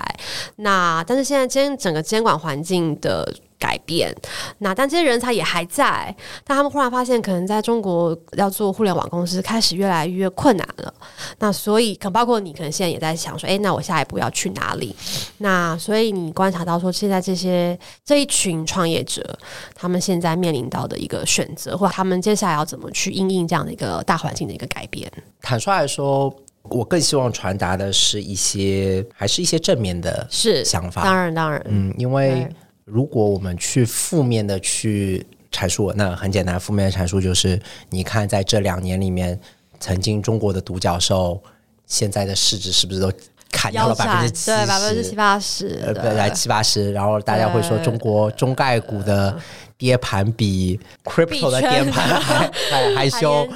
[0.56, 3.32] 那但是现在监整个监管环境的。
[3.58, 4.14] 改变，
[4.58, 6.14] 那但这些人才也还在，
[6.44, 10.92] 但他们忽然发现，可能在中国要做互联网公司开始越来越困难了。
[11.38, 14.94] 那所以，可包括你，可能现在也在想说，哎，那我下一步要去哪里？
[15.38, 19.36] 那所以你观察到说，现在这些这一群创业者，
[19.74, 25.10] 他们现在面临到的一个选择，或他们接下来要怎么去应应这样的一个大环境的一个改变？
[25.40, 31.02] 坦率来说，我更希望传达的是一些，还是一些正面的是想法。
[31.02, 32.46] 当然，当然，嗯，因为。
[32.86, 39.38] 如果我们去负面的去阐述，那很简单，负面的阐述就是，你看在这两年里面，
[39.80, 41.42] 曾经中国的独角兽，
[41.84, 43.12] 现在的市值是不是都
[43.50, 44.56] 砍掉了百分之七十？
[44.56, 49.36] 对，百分之七八十，呃，本来七八十，然后大家会说中国中概股的。
[49.78, 53.46] 跌盘比 crypto 的跌盘 还还还凶，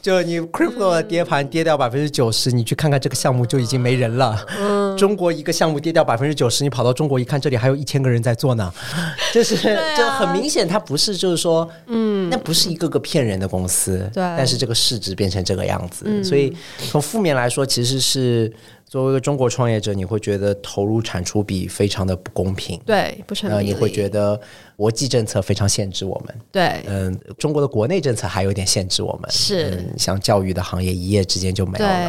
[0.00, 4.46] 就你 crypto 的跌盘跌掉百分之九十，你去看看这个项目就已经没人了。
[4.60, 8.72] 嗯，中国一个项目跌掉百分之九十，你跑到中国一看，这里还有一千个人在做呢，
[9.34, 16.56] 就是这很明显，它不是就是说，嗯，那不是一个个骗人的公司，对，但是这个市值变成这个样子，所以
[16.92, 18.52] 从负面来说，其实是。
[18.96, 23.64] 作为一个中国创业者，你会觉得投入产出比非常的不公平，对，不成比例。
[23.66, 24.40] 你会觉得
[24.74, 31.92] 国际政策非常限制我们，对，嗯，中国的国内政策还有点限制我们，是，嗯，像教育的行业一夜之间就没有了。
[31.92, 32.00] 对，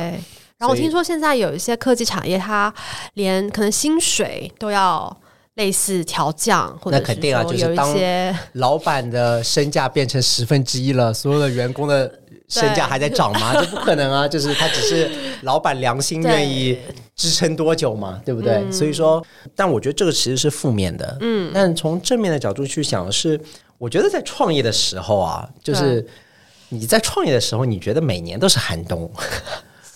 [0.58, 2.74] 然后我听说现在有一些科技产业，它
[3.16, 5.14] 连可能薪水都要
[5.56, 7.94] 类似调降，或者那肯定啊，就是当
[8.54, 12.10] 老板的身价变成十分之一了，所有的员工的。
[12.48, 13.54] 身价还在涨吗？
[13.60, 14.28] 这不可能啊！
[14.28, 15.10] 就是他只是
[15.42, 16.78] 老板良心愿意
[17.16, 18.56] 支撑多久嘛，对，对不对？
[18.56, 21.18] 嗯、所以说，但我觉得这个其实是负面的。
[21.22, 23.40] 嗯，但从正面的角度去想是，
[23.78, 26.06] 我觉得在创业的时候啊，就是
[26.70, 29.12] 你在创业的时候，你觉得每年都是寒冬。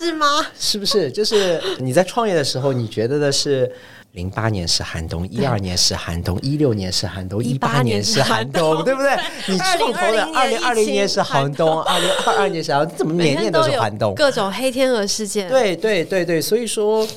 [0.01, 0.27] 是吗？
[0.59, 1.11] 是不是？
[1.11, 3.71] 就是你在创业的时候，你觉得的是
[4.13, 9.15] 零八年是寒冬，一二年是寒冬，一六年是寒冬，一八年是寒冬，对不对？
[9.47, 14.15] 你创投的二零二零年是寒冬，二零二二年是寒冬，怎么年年都是寒冬？
[14.15, 15.47] 各种黑天鹅事件。
[15.47, 17.07] 对对对对，所以说。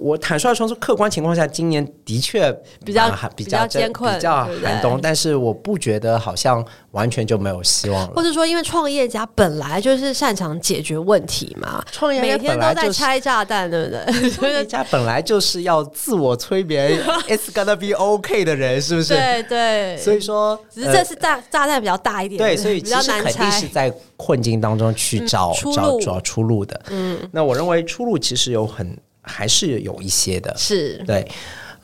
[0.00, 2.50] 我坦率说，说客观情况下，今年的确
[2.84, 4.98] 比较比较艰困，比较寒冬。
[5.00, 8.12] 但是我不觉得好像完全就没有希望了。
[8.16, 14.30] 或者说，因为创业家本来就是擅长解决问题嘛，创业家每天都在拆炸弹，对不对？
[14.32, 16.98] 创业家本来就是要自我催眠，
[17.28, 19.14] It's gonna be OK 的人，是不是？
[19.14, 19.96] 对对。
[19.98, 26.80] 所以说，只是这次炸炸弹比较大一点，对，所以其实肯定是在困境当中去找找找出路的。
[26.88, 28.96] 嗯，那我认为出路其实有很。
[29.22, 31.26] 还是有一些的，是对，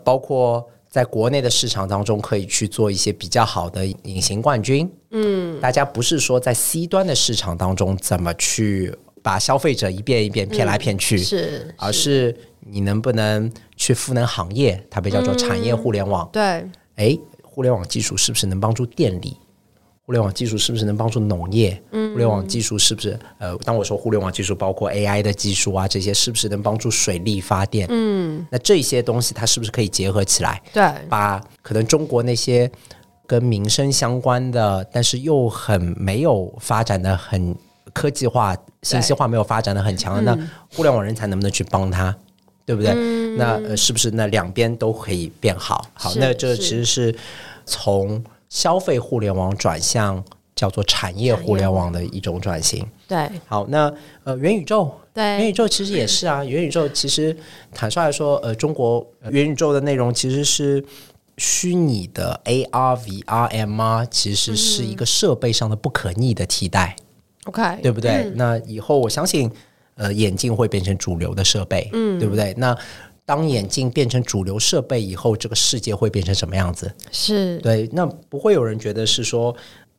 [0.03, 4.91] 包括在国内的市场当中，可以去做一些比较好的隐形冠军。
[5.11, 16.29] 嗯，大家不是说在 C 端的市场当中怎么去把消费者一遍一遍骗来骗去，嗯、是，而是你能不能去赋能行业，它被叫做产业互联网。
[16.33, 16.43] 对，
[16.97, 19.37] 哎，互联网技术是不是能帮助电力？
[20.07, 21.83] 互联网技术是不是能帮助农业？
[21.91, 27.89] 嗯，互联网技术是不是呃，当我说互联网技术，包括 AI 的技术啊，这些是不是能帮助水力发电？
[27.91, 30.63] 嗯，那这些东西它是不是可以结合起来？
[30.73, 32.71] 对，把可能中国那些
[33.27, 37.53] 跟民生相关的，但是又很没有发展的很
[37.93, 42.15] 科技化、信息化没有发展的很强的，那互联网人才能不能去帮他？
[42.65, 42.93] 对不对？
[42.95, 45.85] 嗯，那呃，是不是那两边都可以变好？
[45.95, 47.13] 好，那这其实是
[47.65, 48.23] 从。
[48.49, 50.23] 消费互联网转向
[50.55, 52.87] 叫做产业互联网的一种转型。
[53.07, 53.93] 对，好，那
[54.25, 56.43] 呃，元宇宙，对，元宇宙其实也是啊。
[56.45, 57.37] 元宇宙其实
[57.73, 60.85] 坦率来说，呃，中国元宇宙的内容其实是
[61.37, 66.97] 虚拟的 AR、VR、MR，其实是一个设备上的不可逆的替代。
[67.45, 68.11] OK，对不对？
[68.11, 69.49] 嗯、那以后我相信，
[69.95, 72.53] 呃，眼镜会变成主流的设备，嗯，对不对？
[72.57, 72.77] 那
[73.27, 76.91] 当眼镜变成主流设备以后，这个世界会变成什么样子？
[77.11, 79.55] 是对，那不会有人觉得是说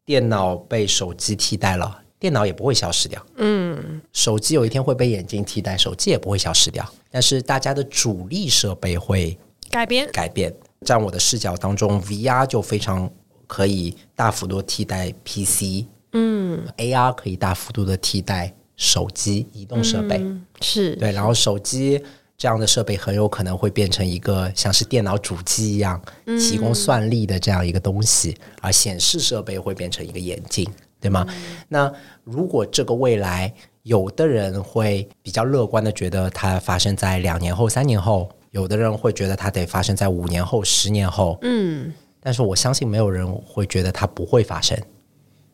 [0.06, 3.24] 电脑被手机替代了，电脑也不会消失掉。
[3.36, 6.90] 嗯，手机有一天会被眼镜替代，手机也不会消失掉。
[7.12, 9.38] 但是大家的主力设备会
[9.70, 10.54] 改变，改变。
[10.86, 13.12] 在我的视角当中，VR 就非常
[13.46, 15.86] 可以大幅度替代 PC。
[16.14, 20.16] 嗯，AR 可以大幅度的替代手机、移动设备。
[20.20, 22.02] 嗯、是对，然后手机。
[22.38, 30.70] 这样的设备很有可能会变成一个像是电脑主机一样提供算力的这样一个东西，而显示设备会变成一个眼镜，
[31.02, 31.26] 对吗？
[31.68, 31.92] 那
[32.24, 41.40] 如果这个未来，有的人会比较乐观的觉得它发生在两年后、三年后，有的人会觉得它得发生在五年后、十年后。
[41.42, 44.78] 嗯，但是我相信没有人会觉得它不会发生，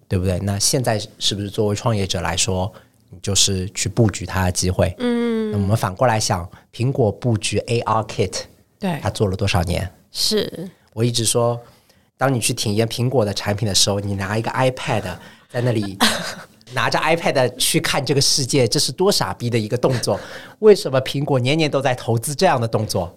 [0.09, 0.37] 对不对？
[0.39, 2.69] 那现在是不是作为创业者来说？
[3.09, 4.91] 你就是去布局它的机会。
[4.97, 8.33] 嗯，那我们反过来想，苹果布局 AR Kit，
[8.79, 9.87] 对，它做了多少年？
[10.11, 11.61] 是我一直说，
[12.17, 15.03] 当你去体验苹果的产品的时候，你拿一个 iPad
[15.51, 15.95] 在那里
[16.73, 20.19] 拿着 iPad 去看这个世界，这是多傻逼的一个动作。
[20.57, 23.15] 为什么苹果年年都在投资这样的动作？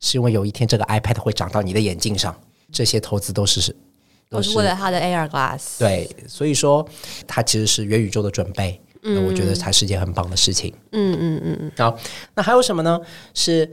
[0.00, 2.34] 是因为有一天这个 iPad 会长到你的眼镜上，
[2.72, 3.76] 这些投资都是
[4.30, 5.78] 都是为了它的 AR Glass。
[5.78, 6.88] 对，所以说
[7.26, 8.80] 它其实是元宇宙的准备。
[9.04, 10.72] 那我觉得才是件很棒的事情。
[10.92, 11.72] 嗯嗯嗯嗯。
[11.76, 11.98] 好，
[12.34, 12.98] 那还有什么呢？
[13.34, 13.70] 是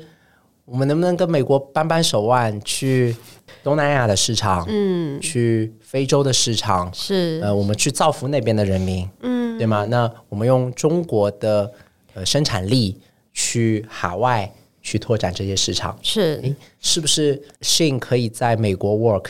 [0.66, 3.16] 我们能不能跟美国扳扳手腕，去
[3.64, 9.86] 东南亚的市场，嗯，去非洲的市场，是呃，我们去造福那边的人民，嗯，对吗？
[9.86, 11.72] 那我们用中国的
[12.14, 12.98] 呃生产力
[13.34, 14.50] 去海外
[14.82, 19.28] 去拓展这些市场，是，诶，是不是 Shein 可以在美国 work？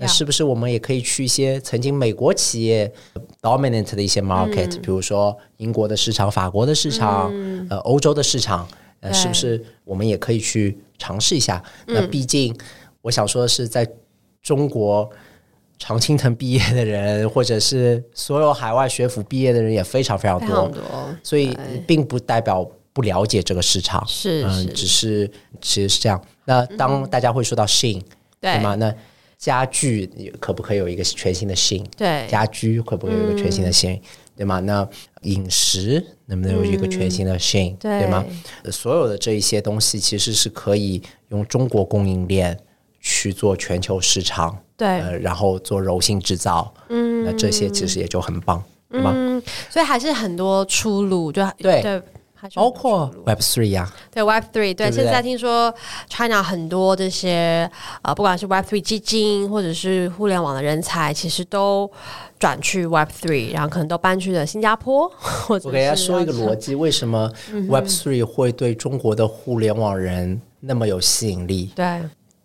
[0.00, 2.90] 那是不是我们也可以去一些曾经美国企业
[3.42, 8.66] dominant 的一些 market，嗯、比如说英国的市场、法国的市场、嗯、呃欧洲的市场，
[9.00, 11.62] 呃是不是我们也可以去尝试一下？
[11.86, 12.56] 那毕竟
[13.02, 13.86] 我想说的是，在
[14.42, 15.08] 中国
[15.78, 20.70] 常青藤毕业的人，或者是所有海外学府毕业的人也非常非常多，
[21.22, 24.02] 所以并不代表不了解这个市场。
[24.06, 25.30] 是，嗯，只是
[25.60, 26.22] 其实是这样。
[26.46, 28.02] 那当大家会说到 Shein，
[28.40, 28.74] 对吗？
[28.74, 28.94] 那
[29.40, 30.06] 家具
[30.38, 31.82] 可不可以有一个全新的 Shein？
[31.96, 34.00] 对，家居可不可以有一个全新的嗯、
[34.36, 34.60] 对吗？
[34.60, 34.86] 那
[35.22, 38.22] 饮食能不能有一个全新的嗯、对吗？
[38.70, 42.54] 所有的这一些东西其实是可以用中国供应链
[43.00, 49.10] 去做全球市场，对、呃，然后做柔性制造，嗯，那这些其实也就很棒，对吗？
[49.16, 52.02] 嗯，所以还是很多出路，就对对。
[52.54, 55.74] 包括 Web Three 呀，对 Web Three，对，现在听说
[56.08, 57.70] China 很多这些
[58.02, 61.90] 呃，不管是 Web Three 基金或者是互联网的人才，其实都
[62.38, 65.10] 转去 Web Three，然后可能都搬去了新加坡。
[65.18, 67.30] 或者我给大家说一个逻辑，为什么
[67.68, 71.72] Web Three 会对中国的互联网人那么有吸引力？
[71.74, 72.02] 对，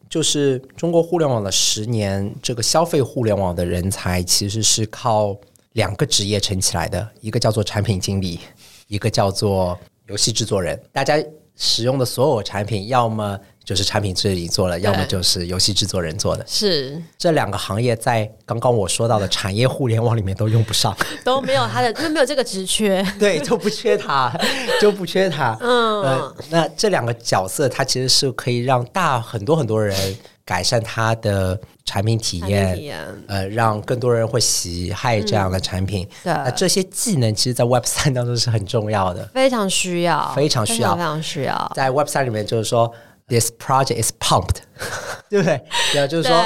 [0.09, 5.35] 就是中国互联网的十年，这个消费互联网的人才其实是靠
[5.73, 8.39] 两个职业撑起来的，一个叫做产品经理。
[8.87, 9.77] 一个叫做
[10.07, 11.17] 游戏制作人，大家
[11.55, 16.45] 使用的所有产品，要么就是产品经理做了，要么就是游戏制作人做的。
[16.47, 24.31] 是这两个行业在刚刚我说到的产业互联网里面都用不上， 都没有他的，就没有这个职缺， 对，就不缺他，
[24.79, 25.57] 就不缺他。
[25.61, 30.15] 嗯、呃，那这两个角色，它其实是可以让大很多很多人。
[30.45, 32.79] 改善它的产品体验，
[33.27, 36.07] 呃，让更多人会喜爱这样的产品。
[36.23, 41.71] 那这些技能其实，在 Web 三当中是很重要的，非常需要，非常需要，非常需要。
[41.75, 42.93] 在 Web 三里面，就是说
[43.27, 44.57] ，This project is pumped。
[45.29, 45.59] 对不对？
[45.93, 46.43] 对啊，就是说，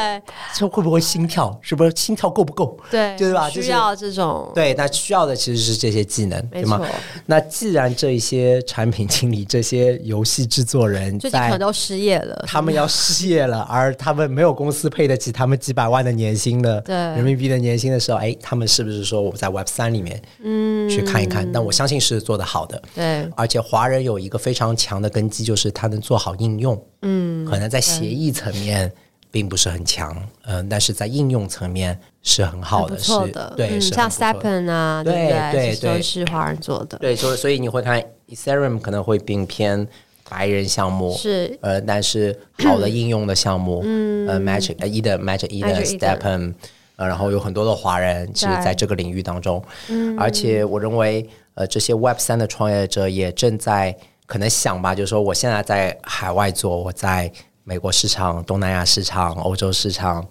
[0.55, 1.57] 这会不会心跳？
[1.61, 2.77] 是不是心跳够不够？
[2.89, 3.49] 对，对吧？
[3.49, 4.51] 需要这种。
[4.55, 6.81] 对，那需要的其实是这些技能，对吗？
[7.25, 21.49] 那既然这一些产品经理、这些游戏制作人最近可能都失业了，他们要失业了，而他们没有公司配得起他们几百万的年薪的人民币的年薪的时候，哎，他们是不是说我在 Web 三里面嗯去看一看？
[21.51, 22.81] 但我相信是做得好的。
[22.95, 26.81] 对，而且华人有一个非常强的根基，就是他能做好应用。
[27.01, 28.91] 嗯，可能在协议层面
[29.31, 35.13] 并不是很强，嗯、呃，但是在应用层面是很好的，是的，对，像 STEPN 啊，对
[35.51, 39.87] 对对，都是华人做的，对，所以所以你会看 Ethereum 可能会并偏
[40.27, 41.57] 白人项目，是。
[41.61, 46.53] 呃，但是好的应用的项目，嗯，呃，Magic 呃，Eden Magic Eden STEPN，
[46.97, 53.95] 呃，然后有很多的华人其实在这个领域当中，嗯，而且我认为呃，这些 Web 三的创业者也正在。
[54.29, 57.31] 可能想吧，就是说，我现在在海外做，我在
[57.63, 60.23] 美国市场、东南亚市场、欧洲市场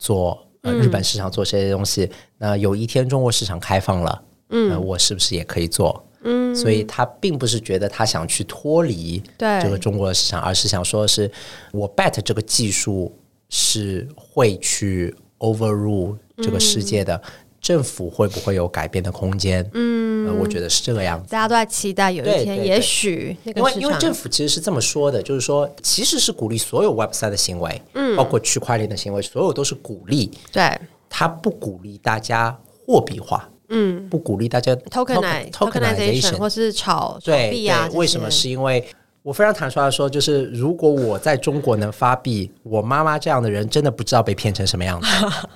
[0.00, 2.06] 做，呃，日本市场做这些东西。
[2.06, 6.04] 嗯、那有一天中国市场开放了，嗯、呃，我是不是也可以做？
[6.24, 11.30] 嗯，所以他并不是觉得他想去脱离这个中国的市场，而是想说是
[11.70, 13.16] 我 bet 这个技术
[13.48, 17.14] 是会去 overrule 这个世界的。
[17.14, 17.30] 嗯
[17.66, 19.68] 政府会不会有改变的空间？
[19.74, 21.28] 嗯、呃，我觉得是这个样子。
[21.28, 30.30] 大家都在期待有一天，也许因为因为政府其实是这么说的，就是说其实是鼓励所有 Web 三的行为，嗯，包括区块链的行为，所有都是鼓励。
[30.52, 30.78] 对，
[31.10, 32.56] 他不鼓励大家
[32.86, 37.90] 货币化，嗯，不鼓励大家 tokenization tokenization 或是炒炒币啊。
[37.94, 38.30] 为什么？
[38.30, 38.86] 是因为。
[39.26, 45.08] 我非常坦率的说，就是如果我在中国能发币，我妈妈这样的人真的不知道被骗成什么样子。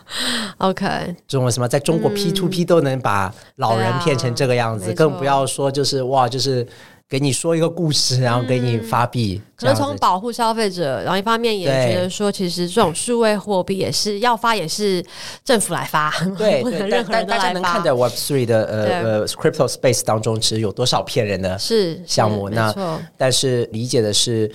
[0.59, 6.67] OK，这种什么，在中国 P to P 都能把老人骗成这个样子，更不要说就是哇，就是。
[7.11, 15.05] 给你说一个故事，然后给你发币，嗯、可能从保护消费者，然后一方面也觉得说，其实这种数位货币也是要发，也是
[15.45, 16.09] 政府来发，
[16.39, 17.39] 对，对， 任何人都来发。
[17.39, 22.49] 大家能看在 Web Three 的呃呃 Crypto Space 当中，其实有多少骗人的是项目？
[22.49, 22.73] 那
[23.19, 24.49] 但是理解的是，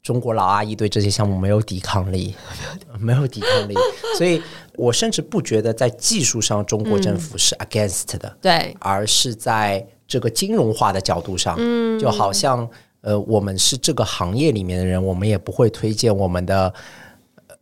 [0.00, 2.36] 中国老阿姨对这些项目没有抵抗力，
[3.00, 3.74] 没有抵抗力，
[4.16, 4.40] 所以
[4.76, 9.84] 我甚至不觉得在技术上中国政府是 against 的，对、嗯，而是在。
[10.06, 12.68] 这个金融化的角度上，嗯，就好像
[13.00, 16.72] 呃，我们是这个行业里面的人，我们也不会推荐我们的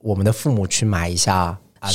[0.00, 1.90] 我们的父母去买一下啊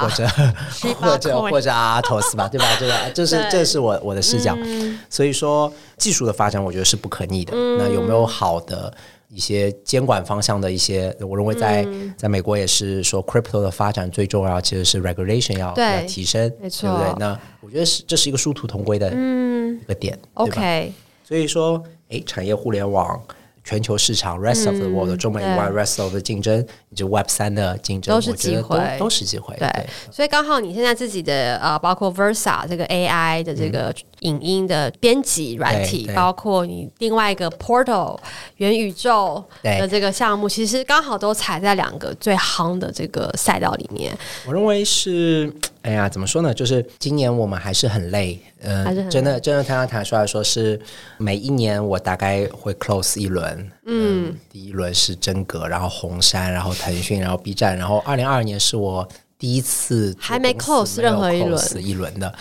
[0.00, 0.28] 或者
[1.00, 2.66] 或者或者阿托斯吧， 对吧？
[2.78, 4.56] 这个这是这是我我的视角。
[4.62, 7.52] 嗯、所以说，技术的发展，我觉得是不可逆的。
[7.54, 8.92] 嗯、那有没有好的
[9.32, 11.14] 一些监管方向的一些？
[11.20, 17.18] 我认为在、嗯、在美国也是说，crypto 的发展最重要其实是 regulation 要要提升，没错，对不对？
[17.18, 19.10] 那我觉得是这是一个殊途同归的。
[19.14, 19.52] 嗯。
[19.72, 20.92] 一个点，OK，
[21.24, 23.20] 所以说，哎，产业互联网、
[23.64, 29.56] 全球市场、rest of the world、中美以外 rest of 的竞争，以及 Web 三的竞争，都是机会，都是机会。
[29.56, 29.68] 对，
[30.10, 33.92] 所以刚好你现在自己的呃，包括 Versa 这个 AI 的这个
[34.22, 38.18] 影音的编辑软体，包括你另外一个 Portal
[38.56, 44.12] 元宇宙的这个项目，其实刚好都踩在两个最夯的这个赛道里面。
[44.46, 45.52] 我认为是。
[45.82, 46.54] 哎呀，怎么说呢？
[46.54, 50.80] 就是今年我们还是很累，嗯、呃，真的，真的，刚刚谈出来说是
[51.18, 53.44] 每一年我大概会 close 一轮，
[53.86, 59.04] 嗯，嗯，第一轮是真格，然后红杉，然后腾讯，然后 B 站，然后二零二二年是我
[59.36, 62.32] 第一次还没 close 任何一轮一轮的，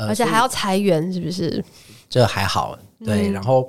[0.00, 1.62] 呃、而且还要裁员，是不是？
[2.08, 3.68] 这还好，对，嗯、然后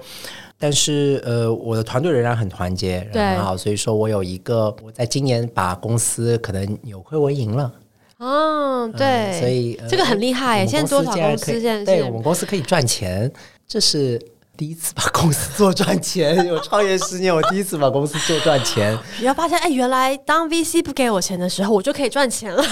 [0.58, 7.72] 但是呃，我的团队仍然很团结，然后很好，所以说我有一个，我在今年把公司可能扭亏为盈了。
[8.18, 10.66] 哦，对，所以这个很厉害。
[10.66, 13.32] 现在多少公司现在对我们公司可以赚钱，
[13.68, 14.22] 这是
[14.62, 18.96] 第一次把公司做赚钱， 我创业十年，我第一次把公司做赚钱。
[19.20, 22.64] 你要发现，哎，原来当 VC 不给我钱的时候，我就可以赚钱了。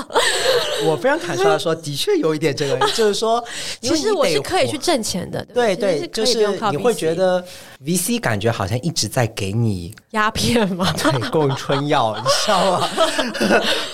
[0.86, 3.44] 我非常坦率的说，的确有一点这个，就是说，
[3.82, 5.44] 其实我是可以去挣钱的。
[5.52, 7.44] 对对，就是你会觉得
[7.84, 10.90] VC 感觉好像一直在给你鸦片吗？
[10.96, 12.88] 对，供春药，你知道吗？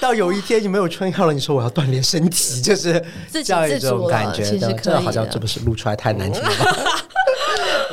[0.00, 4.56] 到有一天你没有春药了，你说我要锻炼身体，就是这样一种感觉。
[4.80, 6.50] 这好像这不是录出来太难听了。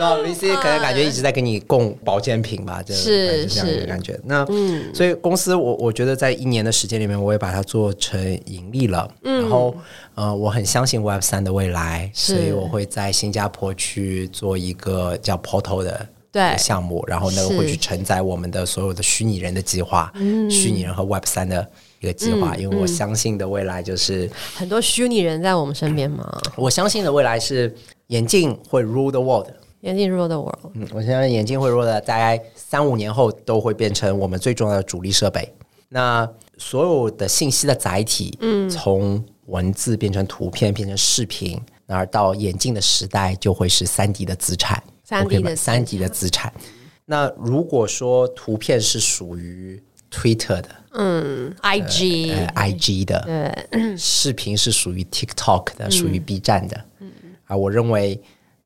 [0.02, 4.20] 然后 VC 可能感觉一直在给你供保健品吧，就是这样一个感觉。
[4.24, 9.08] 那嗯，所以公司我我觉得在一年的时间里面，我也把它做成盈利了。
[9.22, 9.76] 然后
[10.16, 22.56] 呃，我很相信 Web 三的未来，所以我会在新加坡去做一个叫 Portal 的对项目，然后那个会去承载我们的所有的虚拟人的计划，嗯虚拟人和 Web 三的一个计划。
[22.56, 26.42] 因为我相信的未来就是很多虚拟人在我们身边嘛。
[26.56, 27.72] 我相信的未来是
[28.08, 29.48] 眼镜会 rule the world。
[29.82, 30.72] 眼镜 rule the world。
[30.74, 35.48] 嗯，我相信眼镜会 rule 的，大概三五年后都会变成我们最重要的主力设备。
[35.90, 36.28] 那
[36.58, 46.54] 所有的信息的载体，嗯，从文字变成图片，变成视频，然而到眼镜的时代，就会是三 D 的资产，三 D 的三 D 的资产。
[47.06, 57.12] 那如果说图片是属于 Twitter 的，嗯，IG，呃呃，IG 的，对，视频是属于 TikTok 的，属于 B 站的，嗯，
[57.48, 58.22] 啊，我认为。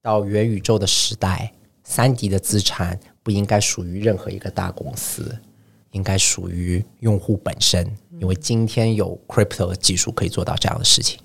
[0.06, 1.52] 到元宇宙的时代，
[1.84, 5.36] 三 D 的资产不应该属于任何一个大公司，
[5.94, 7.92] 应该属于用户本身。
[8.20, 11.20] 因为今天有 crypto 的技术可以做到这样的事情，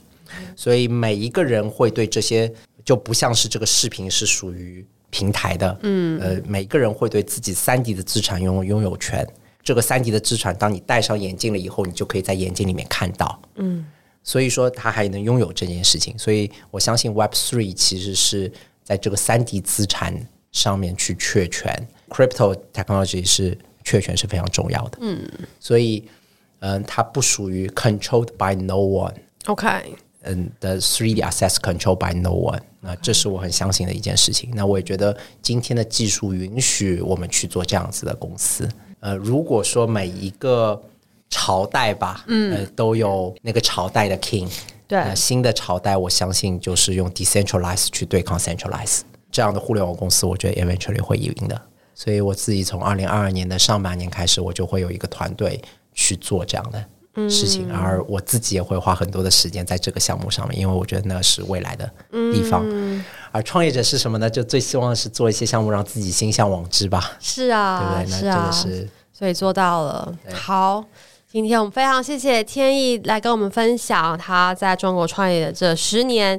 [0.56, 2.50] 所以每一个人会对这些
[2.82, 9.28] 就不像是这个视频是属于平台的，嗯，呃，每个人会对自己三 D 的资产拥有拥有权。
[9.62, 13.84] 这个三 D 的资产，当你戴上眼镜了以后，你就可以在眼镜里面看到，嗯，
[14.22, 16.18] 所以说他还能拥有这件事情。
[16.18, 18.50] 所以我相信 Web Three 其实是。
[18.90, 20.12] 在这个三 D 资产
[20.50, 21.72] 上面去确权
[22.08, 24.98] ，crypto technology 是确权是非常重要的。
[25.00, 25.30] 嗯，
[25.60, 26.02] 所以，
[26.58, 29.14] 嗯、呃，它不属于 controlled by no one。
[29.46, 29.68] OK，
[30.22, 32.58] 嗯的 3D access controlled by no one。
[32.80, 34.50] 那这是我很相信的一件事情。
[34.54, 38.68] 那我也觉得今天的技术允许我们去做这样子的公司。
[38.98, 40.82] 呃，如果说每一个
[41.28, 44.50] 朝代吧，嗯、呃，都有那个朝代的 king。
[44.90, 51.62] 对，新的朝代，我相信就是用 decentralize 去对抗 centralize 这样的互联网公司，我觉得 eventually 会赢的。
[51.94, 55.62] 所以我自己从二零二二年的上半年开始，我就会有一个团队
[55.94, 61.88] 去做这样的事情，嗯、而我自己也会花很多的时间在这个项目上面，因为我觉得那是未来的
[62.32, 62.64] 地方。
[62.64, 64.28] 嗯、而创业者是什么呢？
[64.28, 67.12] 就最希望是做一些项目，让自己心向往之吧。
[67.20, 68.10] 是啊，对不对？
[68.10, 70.18] 那真的是，所以做到了。
[70.32, 70.84] 好。
[71.32, 76.36] 今天我们非常谢谢天意来跟我们分享他在中国创业的这十年，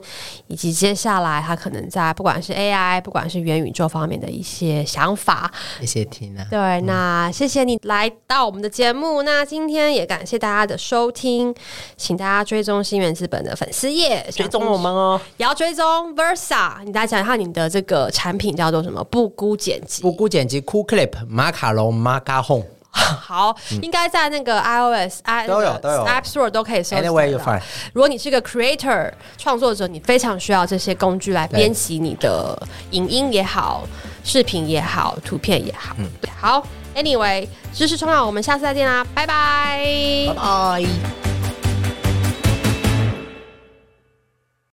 [0.47, 5.49] 以及接下来他可能在不管是 AI、不管是元宇宙方面的一些想法。
[5.79, 6.45] 谢谢 Tina。
[6.49, 9.23] 对，嗯、那谢谢你来到我们的节目。
[9.23, 11.55] 那今天也感谢大家的收听，
[11.95, 16.83] 请大家追踪新源资本的粉丝页，追踪我们哦，也要追踪 Versa。
[16.83, 19.01] 你大家讲一下你的这个产品叫做什么？
[19.05, 22.61] 布谷剪辑，布谷剪辑，Cool Clip，马卡龙，马卡红。
[22.93, 26.97] 好，应该在那个 iOS、i 都有都有 App Store 都可以搜。
[26.97, 27.61] Anyway you find。
[27.93, 32.61] 如果你是个 creator 创作者，你非常需要这些工具来编辑你的
[32.91, 33.87] 影音也好、
[34.23, 35.95] 视频也好、图片也好。
[35.99, 41.50] 嗯，好，Anyway，知识冲浪，我们下次再见啦，拜拜，拜拜。